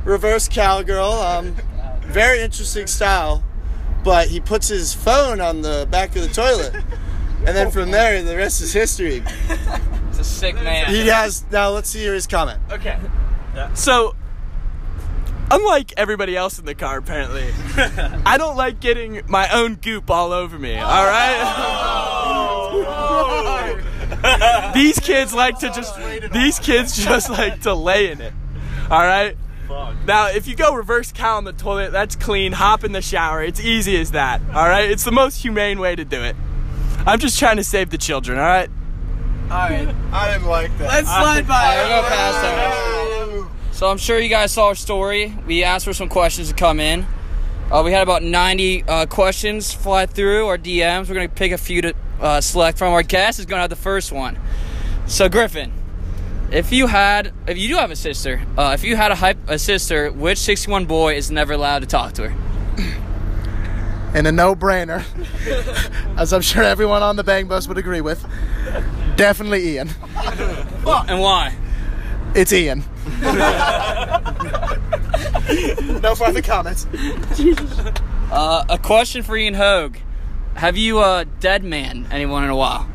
reverse 0.05 0.47
cowgirl. 0.47 1.11
Um, 1.11 1.55
very 2.01 2.39
interesting 2.41 2.87
style. 2.87 3.43
But 4.03 4.29
he 4.29 4.39
puts 4.39 4.67
his 4.67 4.93
phone 4.93 5.41
on 5.41 5.61
the 5.63 5.87
back 5.89 6.15
of 6.15 6.21
the 6.21 6.29
toilet. 6.29 6.75
And 7.39 7.55
then 7.55 7.71
from 7.71 7.91
there, 7.91 8.21
the 8.23 8.37
rest 8.37 8.61
is 8.61 8.71
history. 8.71 9.23
It's 10.09 10.19
a 10.19 10.23
sick 10.23 10.55
man. 10.55 10.89
He 10.89 11.07
has. 11.07 11.43
Now 11.51 11.71
let's 11.71 11.91
hear 11.91 12.13
his 12.13 12.27
comment. 12.27 12.61
Okay. 12.71 12.97
So, 13.73 14.15
unlike 15.51 15.93
everybody 15.97 16.37
else 16.37 16.59
in 16.59 16.65
the 16.65 16.75
car, 16.75 16.97
apparently, 16.97 17.47
I 18.25 18.37
don't 18.37 18.55
like 18.55 18.79
getting 18.79 19.21
my 19.27 19.49
own 19.49 19.75
goop 19.75 20.09
all 20.09 20.31
over 20.31 20.57
me. 20.57 20.77
All 20.77 21.05
right. 21.05 21.41
these 24.73 24.99
kids 24.99 25.33
like 25.33 25.59
to 25.59 25.67
just 25.69 25.95
these 26.31 26.59
kids 26.59 26.97
just 27.03 27.29
like 27.29 27.61
to 27.61 27.73
lay 27.73 28.11
in 28.11 28.21
it. 28.21 28.33
All 28.89 29.01
right. 29.01 29.37
Now, 30.05 30.29
if 30.29 30.47
you 30.47 30.55
go 30.55 30.75
reverse 30.75 31.11
cow 31.11 31.37
on 31.37 31.43
the 31.43 31.53
toilet, 31.53 31.91
that's 31.91 32.15
clean. 32.15 32.51
Hop 32.53 32.83
in 32.83 32.91
the 32.91 33.01
shower. 33.01 33.43
It's 33.43 33.59
easy 33.59 33.99
as 33.99 34.11
that. 34.11 34.41
All 34.53 34.67
right. 34.67 34.89
It's 34.89 35.03
the 35.03 35.11
most 35.11 35.41
humane 35.41 35.79
way 35.79 35.95
to 35.95 36.05
do 36.05 36.21
it. 36.21 36.35
I'm 37.05 37.19
just 37.19 37.37
trying 37.37 37.57
to 37.57 37.63
save 37.63 37.89
the 37.89 37.97
children. 37.97 38.37
All 38.37 38.45
right. 38.45 38.69
All 39.51 39.57
right. 39.57 39.95
I 40.11 40.33
didn't 40.33 40.47
like 40.47 40.75
that. 40.79 40.87
Let's 40.87 41.07
slide 41.07 41.47
by. 41.47 41.77
Alright, 41.77 41.87
we'll 41.89 42.01
go 42.01 42.07
past 42.07 42.41
that. 42.41 43.75
So 43.75 43.89
I'm 43.89 43.97
sure 43.97 44.19
you 44.19 44.29
guys 44.29 44.53
saw 44.53 44.67
our 44.67 44.75
story. 44.75 45.37
We 45.45 45.63
asked 45.63 45.85
for 45.85 45.93
some 45.93 46.09
questions 46.09 46.49
to 46.49 46.55
come 46.55 46.79
in. 46.79 47.05
Uh, 47.71 47.81
we 47.83 47.91
had 47.91 48.03
about 48.03 48.23
90 48.23 48.83
uh, 48.83 49.05
questions 49.07 49.73
fly 49.73 50.05
through 50.05 50.47
our 50.47 50.57
DMs. 50.57 51.09
We're 51.09 51.15
going 51.15 51.29
to 51.29 51.35
pick 51.35 51.51
a 51.51 51.57
few 51.57 51.81
to 51.81 51.93
uh, 52.21 52.41
select 52.41 52.77
from. 52.77 52.93
Our 52.93 53.03
guest 53.03 53.39
is 53.39 53.45
going 53.45 53.57
to 53.57 53.61
have 53.61 53.69
the 53.69 53.75
first 53.75 54.11
one. 54.11 54.39
So 55.07 55.29
Griffin, 55.29 55.73
if 56.51 56.71
you 56.71 56.87
had, 56.87 57.33
if 57.47 57.57
you 57.57 57.67
do 57.69 57.75
have 57.75 57.91
a 57.91 57.95
sister, 57.95 58.41
uh, 58.57 58.71
if 58.73 58.83
you 58.83 58.95
had 58.95 59.11
a, 59.11 59.15
hype, 59.15 59.37
a 59.47 59.59
sister, 59.59 60.11
which 60.11 60.37
61 60.37 60.85
boy 60.85 61.15
is 61.15 61.31
never 61.31 61.53
allowed 61.53 61.79
to 61.79 61.85
talk 61.85 62.13
to 62.13 62.29
her? 62.29 62.35
And 64.13 64.27
a 64.27 64.31
no-brainer, 64.31 65.03
as 66.17 66.31
I'm 66.31 66.41
sure 66.41 66.63
everyone 66.63 67.03
on 67.03 67.17
the 67.17 67.23
Bang 67.23 67.47
Bus 67.47 67.67
would 67.67 67.77
agree 67.77 68.01
with. 68.01 68.25
Definitely 69.17 69.73
Ian. 69.73 69.89
And 70.85 71.19
why? 71.19 71.53
It's 72.33 72.53
Ian. 72.53 72.83
no 76.01 76.15
further 76.15 76.41
comments. 76.41 76.87
Uh, 78.31 78.65
a 78.69 78.77
question 78.77 79.21
for 79.23 79.37
Ian 79.37 79.53
Hogue. 79.53 79.97
Have 80.55 80.77
you 80.77 80.99
uh, 80.99 81.25
dead 81.39 81.63
man 81.63 82.07
anyone 82.11 82.43
in 82.43 82.49
a 82.49 82.55
while? 82.55 82.89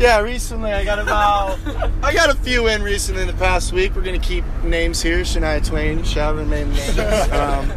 Yeah, 0.00 0.20
recently 0.20 0.72
I 0.72 0.82
got 0.82 0.98
about 0.98 1.58
I 2.02 2.14
got 2.14 2.30
a 2.30 2.34
few 2.34 2.68
in 2.68 2.82
recently 2.82 3.20
in 3.20 3.28
the 3.28 3.34
past 3.34 3.70
week. 3.74 3.94
We're 3.94 4.00
gonna 4.00 4.18
keep 4.18 4.46
names 4.64 5.02
here. 5.02 5.18
Shania 5.18 5.64
Twain, 5.64 5.98
Shavin 5.98 6.48
named 6.48 6.72
names. 6.72 6.98
Um, 7.30 7.70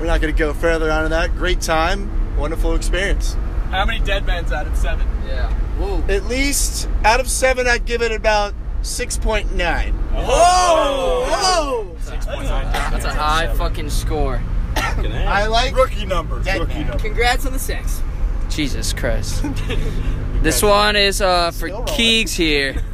we're 0.00 0.06
not 0.06 0.22
gonna 0.22 0.32
go 0.32 0.54
further 0.54 0.90
onto 0.90 1.10
that. 1.10 1.36
Great 1.36 1.60
time, 1.60 2.38
wonderful 2.38 2.74
experience. 2.74 3.34
How 3.70 3.84
many 3.84 4.02
dead 4.02 4.24
men's 4.24 4.52
out 4.52 4.66
of 4.66 4.74
seven? 4.74 5.06
Yeah. 5.26 5.52
Whoa. 5.78 6.02
At 6.08 6.24
least 6.24 6.88
out 7.04 7.20
of 7.20 7.28
seven, 7.28 7.66
I'd 7.66 7.84
give 7.84 8.00
it 8.00 8.10
about 8.10 8.54
six 8.80 9.18
point 9.18 9.54
nine. 9.54 9.92
Whoa! 10.14 11.94
Six 12.00 12.24
point 12.24 12.44
nine. 12.44 12.72
That's 12.90 13.04
a 13.04 13.12
high 13.12 13.54
fucking 13.54 13.90
score. 13.90 14.40
I 14.76 15.46
like 15.46 15.76
Rookie 15.76 16.06
numbers. 16.06 16.46
Rookie 16.46 16.84
numbers. 16.84 17.02
Congrats 17.02 17.44
on 17.44 17.52
the 17.52 17.58
six. 17.58 18.00
Jesus 18.48 18.94
Christ. 18.94 19.44
this 20.42 20.62
one 20.62 20.96
is 20.96 21.20
uh, 21.20 21.50
for 21.50 21.68
Keegs 21.68 22.34
here. 22.34 22.82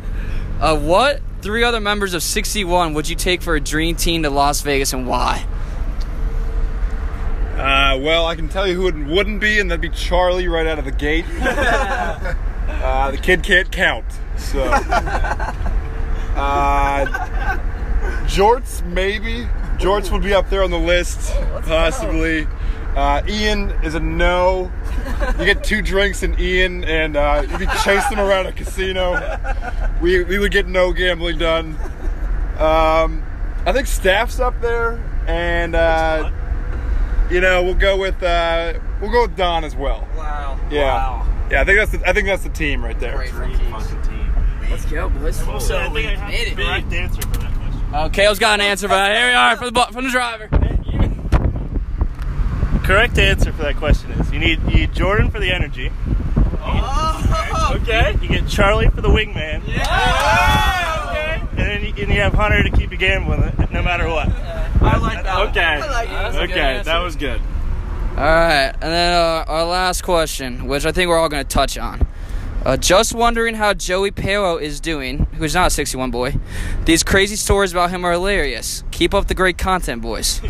Uh, 0.62 0.78
what 0.78 1.20
three 1.40 1.64
other 1.64 1.81
members 1.81 2.14
of 2.14 2.22
61 2.22 2.94
would 2.94 3.09
you 3.09 3.16
take 3.16 3.42
for 3.42 3.57
a 3.57 3.61
dream 3.61 3.96
team 3.96 4.22
to 4.22 4.31
Las 4.31 4.61
Vegas 4.61 4.92
and 4.92 5.09
why? 5.09 5.44
Uh, 7.55 7.98
well, 8.00 8.26
I 8.26 8.37
can 8.37 8.48
tell 8.48 8.64
you 8.68 8.76
who 8.76 8.87
it 8.87 8.94
wouldn't 8.94 9.40
be, 9.40 9.59
and 9.59 9.68
that'd 9.68 9.81
be 9.81 9.88
Charlie 9.88 10.46
right 10.46 10.68
out 10.68 10.78
of 10.78 10.85
the 10.85 10.92
gate. 10.92 11.24
uh, 11.40 13.11
the 13.11 13.18
kid 13.18 13.42
can't 13.42 13.72
count, 13.72 14.05
so. 14.37 14.62
Uh, 16.35 17.05
Jorts, 18.24 18.83
maybe. 18.87 19.46
Jorts 19.76 20.11
would 20.11 20.22
be 20.22 20.33
up 20.33 20.48
there 20.48 20.62
on 20.62 20.70
the 20.70 20.78
list, 20.78 21.31
possibly. 21.66 22.46
Uh, 22.96 23.22
Ian 23.26 23.70
is 23.83 23.94
a 23.94 24.00
no. 24.00 24.70
You 25.38 25.44
get 25.46 25.64
two 25.64 25.81
drinks 25.81 26.22
and 26.22 26.38
Ian, 26.38 26.85
and 26.85 27.16
uh, 27.16 27.44
you'd 27.48 27.59
be 27.59 27.66
chasing 27.83 28.18
around 28.18 28.46
a 28.46 28.52
casino. 28.52 29.12
We, 30.02 30.22
we 30.24 30.38
would 30.38 30.52
get 30.52 30.66
no 30.68 30.92
gambling 30.92 31.38
done. 31.38 31.76
Um, 32.59 33.22
I 33.64 33.72
think 33.72 33.87
staff's 33.87 34.40
up 34.40 34.61
there, 34.61 35.02
and 35.26 35.74
uh, 35.74 36.31
you 37.31 37.40
know 37.40 37.62
we'll 37.62 37.74
go 37.74 37.96
with 37.96 38.22
uh, 38.22 38.74
we'll 39.00 39.11
go 39.11 39.22
with 39.22 39.37
Don 39.37 39.64
as 39.64 39.74
well. 39.74 40.07
Wow. 40.16 40.61
Yeah, 40.70 41.26
yeah. 41.50 41.61
I 41.62 41.64
think 41.64 41.78
that's 41.78 41.92
the, 41.92 42.09
I 42.09 42.12
think 42.12 42.26
that's 42.26 42.42
the 42.42 42.50
team 42.50 42.85
right 42.85 42.98
there. 43.00 43.16
Let's 44.68 44.85
go, 44.87 45.09
boys. 45.09 45.37
So 45.66 45.78
I 45.78 45.88
think 45.90 46.09
I 46.09 46.14
have 46.16 46.28
Made 46.31 46.48
it. 46.48 46.57
the 46.57 46.62
correct 46.64 46.92
answer 46.92 47.22
for 47.22 47.38
that 47.38 47.55
question. 47.55 47.83
Oh, 47.94 48.09
Kale's 48.11 48.38
got 48.38 48.61
an 48.61 48.66
answer, 48.66 48.88
but 48.88 49.14
here 49.14 49.28
we 49.28 49.33
are 49.35 49.57
for 49.57 49.64
the 49.66 49.72
bu- 49.72 49.92
from 49.92 50.05
the 50.05 50.11
driver. 50.11 50.48
Correct 52.85 53.18
answer 53.18 53.53
for 53.53 53.62
that 53.62 53.77
question 53.77 54.11
is 54.12 54.33
you 54.33 54.38
need 54.38 54.61
you 54.62 54.75
need 54.75 54.92
Jordan 54.92 55.31
for 55.31 55.38
the 55.38 55.53
energy. 55.53 55.90
Okay. 57.71 58.16
You 58.21 58.29
get 58.29 58.49
Charlie 58.49 58.88
for 58.88 59.01
the 59.01 59.09
wingman. 59.09 59.66
Yeah. 59.66 61.07
Okay. 61.09 61.40
And 61.51 61.59
then 61.59 61.83
you, 61.83 62.03
and 62.03 62.12
you 62.12 62.21
have 62.21 62.35
Hunter 62.35 62.62
to 62.62 62.71
keep 62.71 62.90
you 62.90 62.97
gambling 62.97 63.40
no 63.73 63.83
matter 63.83 64.09
what. 64.09 64.29
I 64.83 64.99
like 64.99 65.23
that. 65.23 65.49
Okay. 65.49 65.81
That's 65.81 66.37
a 66.37 66.40
good 66.40 66.51
okay, 66.51 66.83
that 66.85 66.99
was 66.99 67.16
good. 67.16 67.40
All 68.12 68.18
right, 68.18 68.73
and 68.73 68.83
then 68.83 69.14
uh, 69.14 69.45
our 69.49 69.64
last 69.64 70.03
question, 70.03 70.66
which 70.66 70.85
I 70.85 70.92
think 70.92 71.09
we're 71.09 71.18
all 71.18 71.31
going 71.31 71.42
to 71.42 71.49
touch 71.49 71.79
on. 71.79 72.07
Uh, 72.64 72.77
just 72.77 73.14
wondering 73.14 73.55
how 73.55 73.73
Joey 73.73 74.11
Palo 74.11 74.59
is 74.59 74.81
doing, 74.81 75.27
who's 75.38 75.55
not 75.55 75.68
a 75.68 75.71
61 75.71 76.11
boy. 76.11 76.35
These 76.85 77.03
crazy 77.05 77.37
stories 77.37 77.73
about 77.73 77.90
him 77.90 78.05
are 78.05 78.12
hilarious. 78.12 78.85
Keep 78.90 79.14
up 79.14 79.29
the 79.29 79.35
great 79.35 79.57
content, 79.57 80.03
boys. 80.03 80.42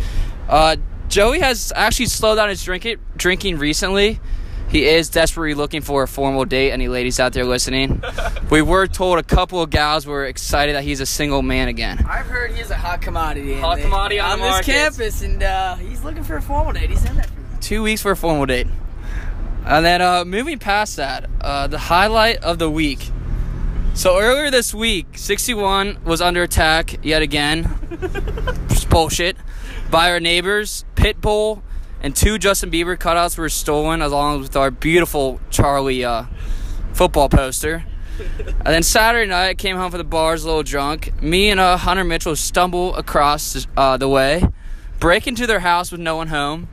Uh, 0.49 0.75
Joey 1.13 1.41
has 1.41 1.71
actually 1.75 2.07
slowed 2.07 2.37
down 2.37 2.49
his 2.49 2.63
drink 2.63 2.87
drinking 3.15 3.59
recently. 3.59 4.19
He 4.69 4.85
is 4.85 5.09
desperately 5.09 5.53
looking 5.53 5.81
for 5.81 6.01
a 6.01 6.07
formal 6.07 6.43
date. 6.43 6.71
Any 6.71 6.87
ladies 6.87 7.19
out 7.19 7.33
there 7.33 7.45
listening? 7.45 8.01
we 8.49 8.63
were 8.63 8.87
told 8.87 9.19
a 9.19 9.23
couple 9.23 9.61
of 9.61 9.69
gals 9.69 10.07
were 10.07 10.25
excited 10.25 10.73
that 10.73 10.83
he's 10.83 11.01
a 11.01 11.05
single 11.05 11.43
man 11.43 11.67
again. 11.67 12.03
I've 12.09 12.25
heard 12.25 12.53
he's 12.53 12.71
a 12.71 12.75
hot 12.75 13.03
commodity. 13.03 13.59
Hot 13.59 13.77
the- 13.77 13.83
commodity 13.83 14.19
on 14.19 14.39
the 14.39 14.45
this 14.45 14.51
market. 14.53 14.71
campus, 14.71 15.21
and 15.21 15.43
uh, 15.43 15.75
he's 15.75 16.03
looking 16.03 16.23
for 16.23 16.35
a 16.35 16.41
formal 16.41 16.73
date. 16.73 16.89
He 16.89 16.95
said 16.95 17.15
that. 17.15 17.29
two 17.61 17.83
weeks 17.83 18.01
for 18.01 18.09
a 18.09 18.17
formal 18.17 18.47
date. 18.47 18.65
And 19.67 19.85
then 19.85 20.01
uh, 20.01 20.25
moving 20.25 20.57
past 20.57 20.95
that, 20.95 21.29
uh, 21.41 21.67
the 21.67 21.77
highlight 21.77 22.37
of 22.37 22.57
the 22.57 22.71
week. 22.71 23.11
So 23.93 24.17
earlier 24.19 24.49
this 24.49 24.73
week, 24.73 25.15
61 25.19 25.99
was 26.05 26.21
under 26.21 26.41
attack 26.41 27.05
yet 27.05 27.21
again. 27.21 27.69
Just 28.69 28.89
bullshit. 28.89 29.37
By 29.91 30.09
our 30.09 30.19
neighbors, 30.19 30.85
Pitbull 31.03 31.61
and 32.01 32.15
two 32.15 32.37
Justin 32.37 32.71
Bieber 32.71 32.97
cutouts 32.97 33.37
were 33.37 33.49
stolen, 33.49 34.01
along 34.01 34.39
with 34.39 34.55
our 34.55 34.71
beautiful 34.71 35.41
Charlie 35.49 36.05
uh, 36.05 36.27
football 36.93 37.27
poster. 37.27 37.83
And 38.39 38.67
then 38.67 38.83
Saturday 38.83 39.29
night, 39.29 39.49
I 39.49 39.53
came 39.53 39.75
home 39.75 39.91
from 39.91 39.97
the 39.97 40.05
bars 40.05 40.45
a 40.45 40.47
little 40.47 40.63
drunk. 40.63 41.21
Me 41.21 41.49
and 41.49 41.59
uh, 41.59 41.75
Hunter 41.75 42.05
Mitchell 42.05 42.37
stumble 42.37 42.95
across 42.95 43.67
uh, 43.75 43.97
the 43.97 44.07
way, 44.07 44.45
break 45.01 45.27
into 45.27 45.45
their 45.45 45.59
house 45.59 45.91
with 45.91 45.99
no 45.99 46.15
one 46.15 46.29
home, 46.29 46.69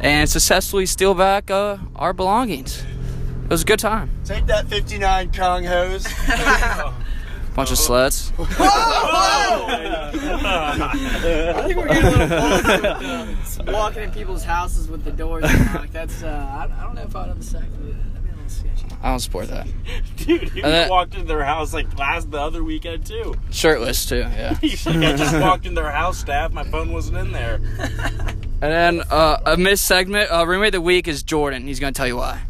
and 0.00 0.30
successfully 0.30 0.86
steal 0.86 1.12
back 1.12 1.50
uh, 1.50 1.76
our 1.94 2.14
belongings. 2.14 2.82
It 3.44 3.50
was 3.50 3.64
a 3.64 3.66
good 3.66 3.80
time. 3.80 4.08
Take 4.24 4.46
that 4.46 4.66
59 4.68 5.30
Kong 5.32 5.62
hose. 5.62 6.06
Bunch 7.54 7.70
of 7.70 7.78
sluts. 7.78 8.32
I 10.46 11.64
think 11.66 11.76
we're 11.76 11.86
getting 11.88 12.04
a 12.20 13.26
little 13.58 13.72
walking 13.72 14.02
in 14.02 14.10
people's 14.10 14.42
houses 14.44 14.88
with 14.88 15.04
the 15.04 15.12
doors 15.12 15.44
unlocked. 15.48 15.92
That's 15.92 16.22
uh, 16.24 16.28
I, 16.28 16.64
I 16.80 16.84
don't 16.84 16.94
know 16.96 17.02
if 17.02 17.14
I'd 17.14 17.28
have 17.28 17.38
a 17.38 17.42
second. 17.42 17.70
That'd 17.72 18.24
be 18.24 18.30
a 18.30 18.34
little 18.34 18.48
sketchy. 18.48 18.86
I 19.02 19.10
don't 19.10 19.20
support 19.20 19.48
that. 19.48 19.68
Dude, 20.16 20.52
you 20.54 20.64
And 20.64 20.90
walked 20.90 21.14
into 21.14 21.26
their 21.26 21.44
house 21.44 21.72
like 21.72 21.96
last 21.96 22.30
the 22.30 22.40
other 22.40 22.64
weekend 22.64 23.06
too. 23.06 23.34
Shirtless 23.50 24.04
too, 24.06 24.16
yeah. 24.16 24.58
Like, 24.60 24.86
I 24.86 25.14
just 25.14 25.38
walked 25.38 25.66
in 25.66 25.74
their 25.74 25.90
house 25.92 26.18
staff, 26.18 26.52
my 26.52 26.64
phone 26.64 26.92
wasn't 26.92 27.18
in 27.18 27.30
there. 27.32 27.60
And 28.62 28.72
then 28.72 29.02
uh, 29.10 29.38
a 29.46 29.56
missed 29.56 29.86
segment. 29.86 30.30
Uh, 30.30 30.44
roommate 30.46 30.68
of 30.68 30.72
the 30.72 30.80
week 30.80 31.06
is 31.06 31.22
Jordan. 31.22 31.66
He's 31.66 31.78
gonna 31.78 31.92
tell 31.92 32.06
you 32.06 32.16
why. 32.16 32.42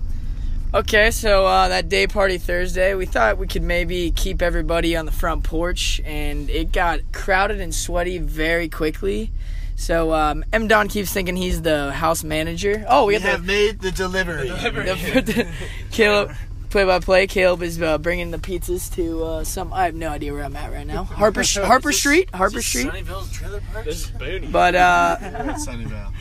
Okay, 0.74 1.12
so 1.12 1.46
uh, 1.46 1.68
that 1.68 1.88
day 1.88 2.08
party 2.08 2.36
Thursday, 2.36 2.94
we 2.94 3.06
thought 3.06 3.38
we 3.38 3.46
could 3.46 3.62
maybe 3.62 4.10
keep 4.10 4.42
everybody 4.42 4.96
on 4.96 5.06
the 5.06 5.12
front 5.12 5.44
porch, 5.44 6.00
and 6.04 6.50
it 6.50 6.72
got 6.72 6.98
crowded 7.12 7.60
and 7.60 7.72
sweaty 7.72 8.18
very 8.18 8.68
quickly. 8.68 9.30
So 9.76 10.12
um, 10.12 10.44
M. 10.52 10.66
Don 10.66 10.88
keeps 10.88 11.12
thinking 11.12 11.36
he's 11.36 11.62
the 11.62 11.92
house 11.92 12.24
manager. 12.24 12.84
Oh, 12.88 13.04
we 13.06 13.14
We 13.14 13.20
have 13.20 13.30
have 13.30 13.44
made 13.44 13.82
the 13.82 13.92
delivery. 13.92 14.48
the, 14.48 15.46
Caleb, 15.92 16.32
play 16.70 16.84
by 16.84 16.98
play. 16.98 17.28
Caleb 17.28 17.62
is 17.62 17.80
uh, 17.80 17.98
bringing 17.98 18.32
the 18.32 18.38
pizzas 18.38 18.92
to 18.96 19.22
uh, 19.22 19.44
some. 19.44 19.72
I 19.72 19.84
have 19.84 19.94
no 19.94 20.08
idea 20.08 20.32
where 20.32 20.42
I'm 20.42 20.56
at 20.56 20.72
right 20.72 20.86
now. 20.86 21.04
Harper 21.04 21.44
Harper 21.64 21.92
Street, 21.92 22.34
Harper 22.34 22.62
Street. 22.62 22.88
Sunnyvale's 22.88 23.30
trailer 23.30 23.62
park. 23.72 23.84
This 23.84 24.06
is 24.06 24.10
Booney. 24.10 24.50
But 24.50 24.74
uh, 24.74 25.18
Sunnyvale. 25.20 26.12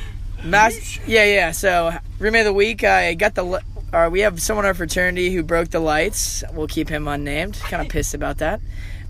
Max, 0.43 0.99
yeah, 1.07 1.23
yeah. 1.23 1.51
So 1.51 1.97
roommate 2.19 2.41
of 2.41 2.45
the 2.45 2.53
week, 2.53 2.83
I 2.83 3.15
got 3.15 3.33
the. 3.33 3.63
Li- 3.93 3.99
Uh, 3.99 4.09
we 4.09 4.21
have 4.21 4.41
someone 4.41 4.65
in 4.65 4.67
our 4.69 4.73
fraternity 4.73 5.33
who 5.33 5.43
broke 5.43 5.69
the 5.69 5.79
lights. 5.79 6.43
We'll 6.53 6.67
keep 6.67 6.89
him 6.89 7.07
unnamed. 7.07 7.55
Kind 7.59 7.81
of 7.85 7.89
pissed 7.91 8.13
about 8.13 8.37
that. 8.39 8.61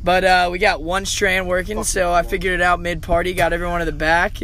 But 0.04 0.24
uh, 0.26 0.50
we 0.52 0.60
got 0.60 0.84
one 0.84 1.06
strand 1.06 1.48
working, 1.48 1.84
so 1.86 2.12
I 2.14 2.24
figured 2.24 2.54
it 2.56 2.62
out 2.62 2.80
mid 2.82 3.02
party. 3.02 3.34
Got 3.34 3.54
everyone 3.54 3.80
in 3.82 3.86
the 3.86 3.94
back, 3.94 4.38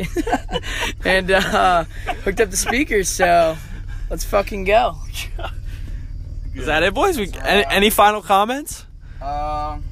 and 1.05 1.29
uh, 1.31 1.83
hooked 2.23 2.39
up 2.39 2.49
the 2.49 2.55
speakers. 2.57 3.09
So 3.09 3.57
let's 4.09 4.23
fucking 4.23 4.63
go. 4.63 4.95
Is 6.55 6.65
that 6.65 6.83
it, 6.83 6.93
boys? 6.93 7.17
We, 7.17 7.29
any, 7.43 7.65
any 7.69 7.89
final 7.89 8.21
comments? 8.21 8.85
Um, 9.21 9.83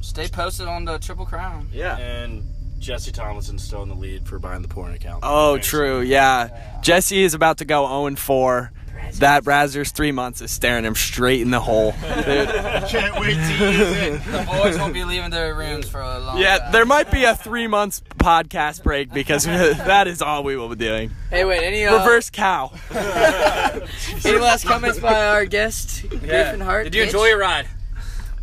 stay 0.00 0.26
posted 0.28 0.66
on 0.66 0.84
the 0.84 0.98
Triple 0.98 1.26
Crown. 1.26 1.68
Yeah. 1.72 1.96
And 1.96 2.42
Jesse 2.80 3.12
Tomlinson's 3.12 3.62
still 3.62 3.82
in 3.84 3.88
the 3.88 3.94
lead 3.94 4.26
for 4.26 4.38
buying 4.40 4.62
the 4.62 4.68
porn 4.68 4.92
account. 4.92 5.20
Oh, 5.22 5.54
Thanks. 5.54 5.68
true. 5.68 6.00
Yeah. 6.00 6.80
Jesse 6.82 7.22
is 7.22 7.34
about 7.34 7.58
to 7.58 7.64
go 7.64 7.86
0 7.86 8.16
4. 8.16 8.72
That 9.18 9.44
Brazzers 9.44 9.90
three 9.92 10.12
months 10.12 10.40
is 10.40 10.50
staring 10.50 10.84
him 10.84 10.94
straight 10.94 11.40
in 11.40 11.50
the 11.50 11.60
hole. 11.60 11.92
Dude. 11.92 12.48
Can't 12.88 13.18
wait 13.20 13.34
to 13.34 13.70
use 13.72 13.96
it. 13.96 14.24
The 14.24 14.46
boys 14.46 14.78
won't 14.78 14.94
be 14.94 15.04
leaving 15.04 15.30
their 15.30 15.54
rooms 15.54 15.88
for 15.88 16.00
a 16.00 16.18
long 16.18 16.36
time. 16.36 16.42
Yeah, 16.42 16.58
time. 16.58 16.72
there 16.72 16.86
might 16.86 17.10
be 17.10 17.24
a 17.24 17.34
three 17.34 17.66
months 17.66 18.02
podcast 18.16 18.82
break 18.82 19.12
because 19.12 19.44
that 19.44 20.06
is 20.06 20.22
all 20.22 20.44
we 20.44 20.56
will 20.56 20.68
be 20.68 20.76
doing. 20.76 21.10
Hey, 21.30 21.44
wait, 21.44 21.62
any 21.62 21.84
uh, 21.84 21.98
Reverse 21.98 22.30
cow. 22.30 22.72
any 22.90 24.38
last 24.38 24.64
comments 24.64 24.98
by 24.98 25.26
our 25.28 25.44
guest, 25.44 26.08
Griffin 26.08 26.60
Hart? 26.60 26.84
Did 26.84 26.94
you 26.94 27.02
Mitch? 27.02 27.10
enjoy 27.14 27.26
your 27.26 27.38
ride? 27.38 27.66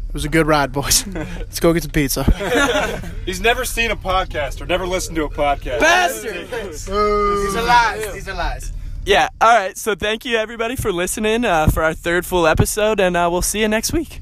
It 0.07 0.13
was 0.13 0.25
a 0.25 0.29
good 0.29 0.47
ride, 0.47 0.71
boys. 0.71 1.05
Let's 1.05 1.59
go 1.59 1.73
get 1.73 1.83
some 1.83 1.91
pizza. 1.91 2.23
He's 3.25 3.41
never 3.41 3.65
seen 3.65 3.91
a 3.91 3.95
podcast 3.95 4.61
or 4.61 4.65
never 4.65 4.87
listened 4.87 5.17
to 5.17 5.25
a 5.25 5.29
podcast. 5.29 5.79
Bastard! 5.81 6.47
These 6.49 6.89
are 6.89 7.63
lies. 7.63 8.13
These 8.13 8.29
are 8.29 8.33
lies. 8.33 8.71
Yeah, 9.07 9.29
all 9.39 9.55
right. 9.55 9.77
So 9.77 9.95
thank 9.95 10.25
you, 10.25 10.35
everybody, 10.35 10.75
for 10.75 10.91
listening 10.91 11.45
uh, 11.45 11.67
for 11.67 11.81
our 11.81 11.93
third 11.93 12.25
full 12.25 12.45
episode, 12.45 12.99
and 12.99 13.15
uh, 13.15 13.29
we'll 13.31 13.41
see 13.41 13.61
you 13.61 13.69
next 13.69 13.93
week. 13.93 14.19